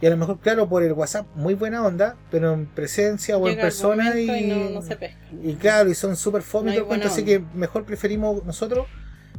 Y 0.00 0.06
a 0.06 0.10
lo 0.10 0.16
mejor, 0.16 0.40
claro, 0.40 0.68
por 0.68 0.82
el 0.82 0.92
WhatsApp, 0.92 1.26
muy 1.34 1.54
buena 1.54 1.86
onda, 1.86 2.16
pero 2.30 2.52
en 2.52 2.66
presencia 2.66 3.38
o 3.38 3.46
en 3.46 3.52
Llega 3.52 3.62
persona 3.62 4.18
y, 4.18 4.28
y 4.28 4.46
no, 4.48 4.70
no 4.70 4.82
se 4.82 4.98
y 5.42 5.54
claro, 5.54 5.88
y 5.88 5.94
son 5.94 6.16
súper 6.16 6.42
fome 6.42 6.76
No 6.76 6.92
así 7.06 7.24
que 7.24 7.40
mejor 7.54 7.84
preferimos 7.84 8.44
nosotros 8.44 8.86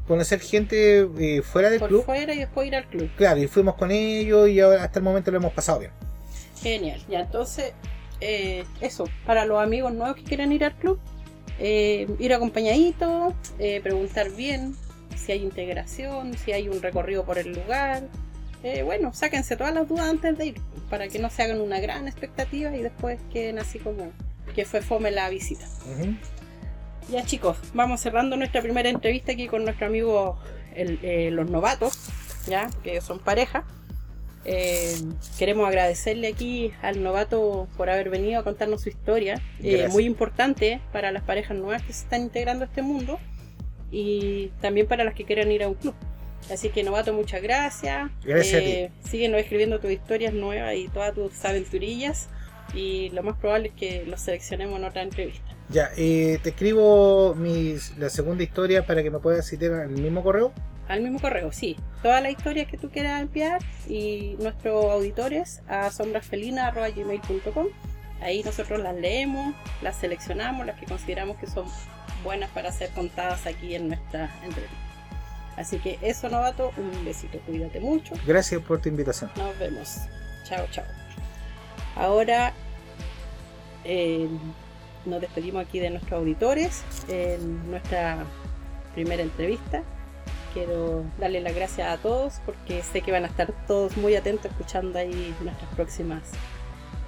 conocer 0.07 0.39
gente 0.39 1.07
eh, 1.19 1.41
fuera 1.41 1.69
del 1.69 1.79
Por 1.79 1.89
club. 1.89 2.05
fuera 2.05 2.33
y 2.33 2.39
después 2.39 2.67
ir 2.67 2.75
al 2.75 2.87
club. 2.87 3.09
Claro, 3.17 3.41
y 3.41 3.47
fuimos 3.47 3.75
con 3.75 3.91
ellos 3.91 4.49
y 4.49 4.59
ahora 4.59 4.83
hasta 4.83 4.99
el 4.99 5.03
momento 5.03 5.29
lo 5.29 5.37
hemos 5.37 5.53
pasado 5.53 5.79
bien. 5.79 5.91
Genial. 6.61 7.01
Ya, 7.09 7.21
entonces, 7.21 7.73
eh, 8.21 8.63
eso, 8.81 9.05
para 9.25 9.45
los 9.45 9.61
amigos 9.61 9.93
nuevos 9.93 10.15
que 10.15 10.23
quieran 10.23 10.51
ir 10.51 10.63
al 10.63 10.75
club, 10.75 10.99
eh, 11.59 12.07
ir 12.19 12.33
acompañadito, 12.33 13.33
eh, 13.59 13.81
preguntar 13.81 14.31
bien 14.31 14.75
si 15.17 15.32
hay 15.34 15.43
integración, 15.43 16.38
si 16.38 16.51
hay 16.51 16.69
un 16.69 16.82
recorrido 16.82 17.25
por 17.25 17.38
el 17.38 17.54
lugar. 17.54 18.04
Eh, 18.63 18.82
bueno, 18.84 19.13
sáquense 19.13 19.56
todas 19.58 19.73
las 19.73 19.88
dudas 19.88 20.08
antes 20.10 20.38
de 20.38 20.47
ir, 20.47 20.56
para 20.89 21.08
que 21.08 21.19
no 21.19 21.30
se 21.30 21.43
hagan 21.43 21.62
una 21.62 21.80
gran 21.80 22.08
expectativa 22.08 22.75
y 22.75 22.82
después 22.82 23.19
queden 23.32 23.60
así 23.60 23.78
como 23.80 24.12
que 24.56 24.65
fue 24.65 24.82
fome 24.82 25.12
la 25.12 25.30
visita. 25.30 25.65
Ya 27.10 27.23
chicos, 27.23 27.58
vamos 27.75 28.01
cerrando 28.01 28.36
nuestra 28.38 28.62
primera 28.63 28.89
entrevista 28.89 29.34
aquí 29.34 29.47
con 29.47 29.63
nuestro 29.63 29.86
amigo 29.86 30.39
el- 30.75 30.97
eh, 31.04 31.30
los 31.32 31.49
novatos, 31.49 32.10
ya 32.47 32.69
que 32.84 33.01
son 33.01 33.19
pareja. 33.19 33.63
Eh, 34.47 34.95
queremos 35.39 35.67
agradecerle 35.67 36.28
aquí 36.28 36.71
al 36.82 37.01
novato 37.04 37.67
por 37.78 37.89
haber 37.89 38.10
venido 38.12 38.39
a 38.39 38.43
contarnos 38.43 38.82
su 38.82 38.89
historia, 38.89 39.41
eh, 39.63 39.88
muy 39.89 40.06
importante 40.06 40.82
para 40.91 41.12
las 41.12 41.23
parejas 41.23 41.58
nuevas 41.58 41.82
que 41.84 41.93
se 41.93 42.04
están 42.04 42.21
integrando 42.23 42.63
a 42.65 42.67
este 42.67 42.82
mundo 42.84 43.19
y 43.95 44.51
también 44.60 44.88
para 44.88 45.05
las 45.05 45.13
que 45.13 45.23
quieran 45.23 45.49
ir 45.53 45.63
a 45.63 45.69
un 45.69 45.75
club. 45.75 45.95
Así 46.51 46.69
que 46.69 46.84
novato, 46.84 47.13
muchas 47.13 47.41
gracias. 47.41 48.12
Gracias 48.25 48.62
a 48.62 48.65
Eh, 48.65 48.91
Síguenos 49.10 49.39
escribiendo 49.39 49.79
tus 49.79 49.89
historias 49.89 50.34
nuevas 50.34 50.75
y 50.75 50.89
todas 50.89 51.13
tus 51.13 51.45
aventurillas 51.45 52.27
y 52.73 53.10
lo 53.12 53.23
más 53.23 53.38
probable 53.38 53.69
es 53.69 53.73
que 53.73 54.05
los 54.05 54.19
seleccionemos 54.19 54.77
en 54.79 54.84
otra 54.84 55.01
entrevista. 55.01 55.45
Ya, 55.69 55.91
eh, 55.95 56.39
te 56.43 56.49
escribo 56.49 57.36
mis, 57.36 57.97
la 57.97 58.10
segunda 58.10 58.43
historia 58.43 58.86
para 58.86 59.01
que 59.01 59.10
me 59.10 59.19
puedas 59.19 59.47
citar 59.47 59.71
en 59.71 59.95
el 59.95 60.01
mismo 60.01 60.21
correo. 60.21 60.51
Al 60.89 61.01
mismo 61.01 61.19
correo, 61.19 61.53
sí. 61.53 61.77
Todas 62.03 62.21
las 62.21 62.34
historias 62.34 62.67
que 62.67 62.77
tú 62.77 62.91
quieras 62.91 63.21
enviar 63.21 63.62
y 63.88 64.36
nuestros 64.39 64.86
auditores 64.91 65.62
a 65.69 65.89
sombrasfelina.gmail.com. 65.89 67.67
Ahí 68.21 68.43
nosotros 68.43 68.81
las 68.81 68.95
leemos, 68.95 69.55
las 69.81 69.95
seleccionamos, 69.95 70.65
las 70.65 70.77
que 70.77 70.86
consideramos 70.86 71.38
que 71.38 71.47
son 71.47 71.65
buenas 72.25 72.49
para 72.49 72.73
ser 72.73 72.89
contadas 72.89 73.45
aquí 73.45 73.75
en 73.75 73.88
nuestra 73.88 74.29
entrevista. 74.43 74.75
Así 75.55 75.77
que 75.79 75.97
eso, 76.01 76.27
novato, 76.29 76.73
un 76.75 77.05
besito, 77.05 77.39
cuídate 77.45 77.79
mucho. 77.79 78.13
Gracias 78.27 78.61
por 78.61 78.81
tu 78.81 78.89
invitación. 78.89 79.31
Nos 79.38 79.57
vemos. 79.57 79.99
Chao, 80.43 80.65
chao. 80.69 80.83
Ahora 81.95 82.51
eh, 83.85 84.27
nos 85.05 85.21
despedimos 85.21 85.65
aquí 85.65 85.79
de 85.79 85.91
nuestros 85.91 86.13
auditores 86.13 86.83
en 87.07 87.71
nuestra 87.71 88.25
primera 88.93 89.23
entrevista. 89.23 89.83
Quiero 90.53 91.05
darle 91.19 91.41
las 91.41 91.55
gracias 91.55 91.88
a 91.88 92.01
todos 92.01 92.41
porque 92.45 92.81
sé 92.83 93.01
que 93.01 93.11
van 93.11 93.23
a 93.23 93.27
estar 93.27 93.53
todos 93.67 93.95
muy 93.97 94.15
atentos 94.15 94.51
escuchando 94.51 94.99
ahí 94.99 95.33
nuestras 95.41 95.73
próximas 95.75 96.23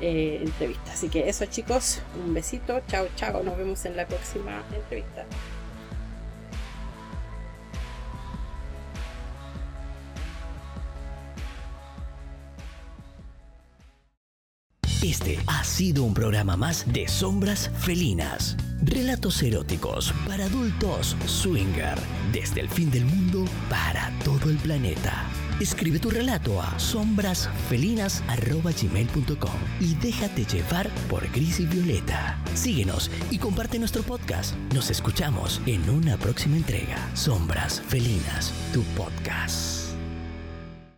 eh, 0.02 0.40
entrevistas. 0.44 0.96
Así 0.96 1.10
que 1.10 1.28
eso 1.28 1.46
chicos, 1.46 2.02
un 2.26 2.34
besito, 2.34 2.82
chao, 2.88 3.08
chao, 3.16 3.44
nos 3.44 3.58
vemos 3.58 3.86
en 3.86 3.96
la 3.96 4.08
próxima 4.08 4.64
entrevista. 4.74 5.26
Este 15.04 15.40
ha 15.48 15.64
sido 15.64 16.04
un 16.04 16.14
programa 16.14 16.58
más 16.58 16.86
de 16.92 17.08
Sombras 17.08 17.70
Felinas. 17.80 18.58
Relatos 18.84 19.42
eróticos 19.42 20.14
para 20.28 20.46
adultos 20.46 21.16
swinger. 21.26 21.98
Desde 22.34 22.62
el 22.62 22.70
fin 22.70 22.92
del 22.92 23.06
mundo 23.06 23.46
para 23.70 24.12
todo 24.26 24.50
el 24.50 24.58
planeta. 24.58 25.24
Escribe 25.60 26.00
tu 26.00 26.10
relato 26.10 26.62
a 26.62 26.80
sombrasfelinas.gmail.com 26.80 29.52
y 29.80 29.96
déjate 29.96 30.46
llevar 30.46 30.90
por 31.10 31.30
Gris 31.32 31.60
y 31.60 31.66
Violeta. 31.66 32.38
Síguenos 32.54 33.10
y 33.32 33.40
comparte 33.40 33.80
nuestro 33.80 34.04
podcast. 34.04 34.56
Nos 34.74 34.92
escuchamos 34.92 35.62
en 35.66 35.90
una 35.90 36.18
próxima 36.18 36.58
entrega. 36.58 36.98
Sombras 37.16 37.82
Felinas, 37.82 38.54
tu 38.74 38.84
podcast. 38.96 39.87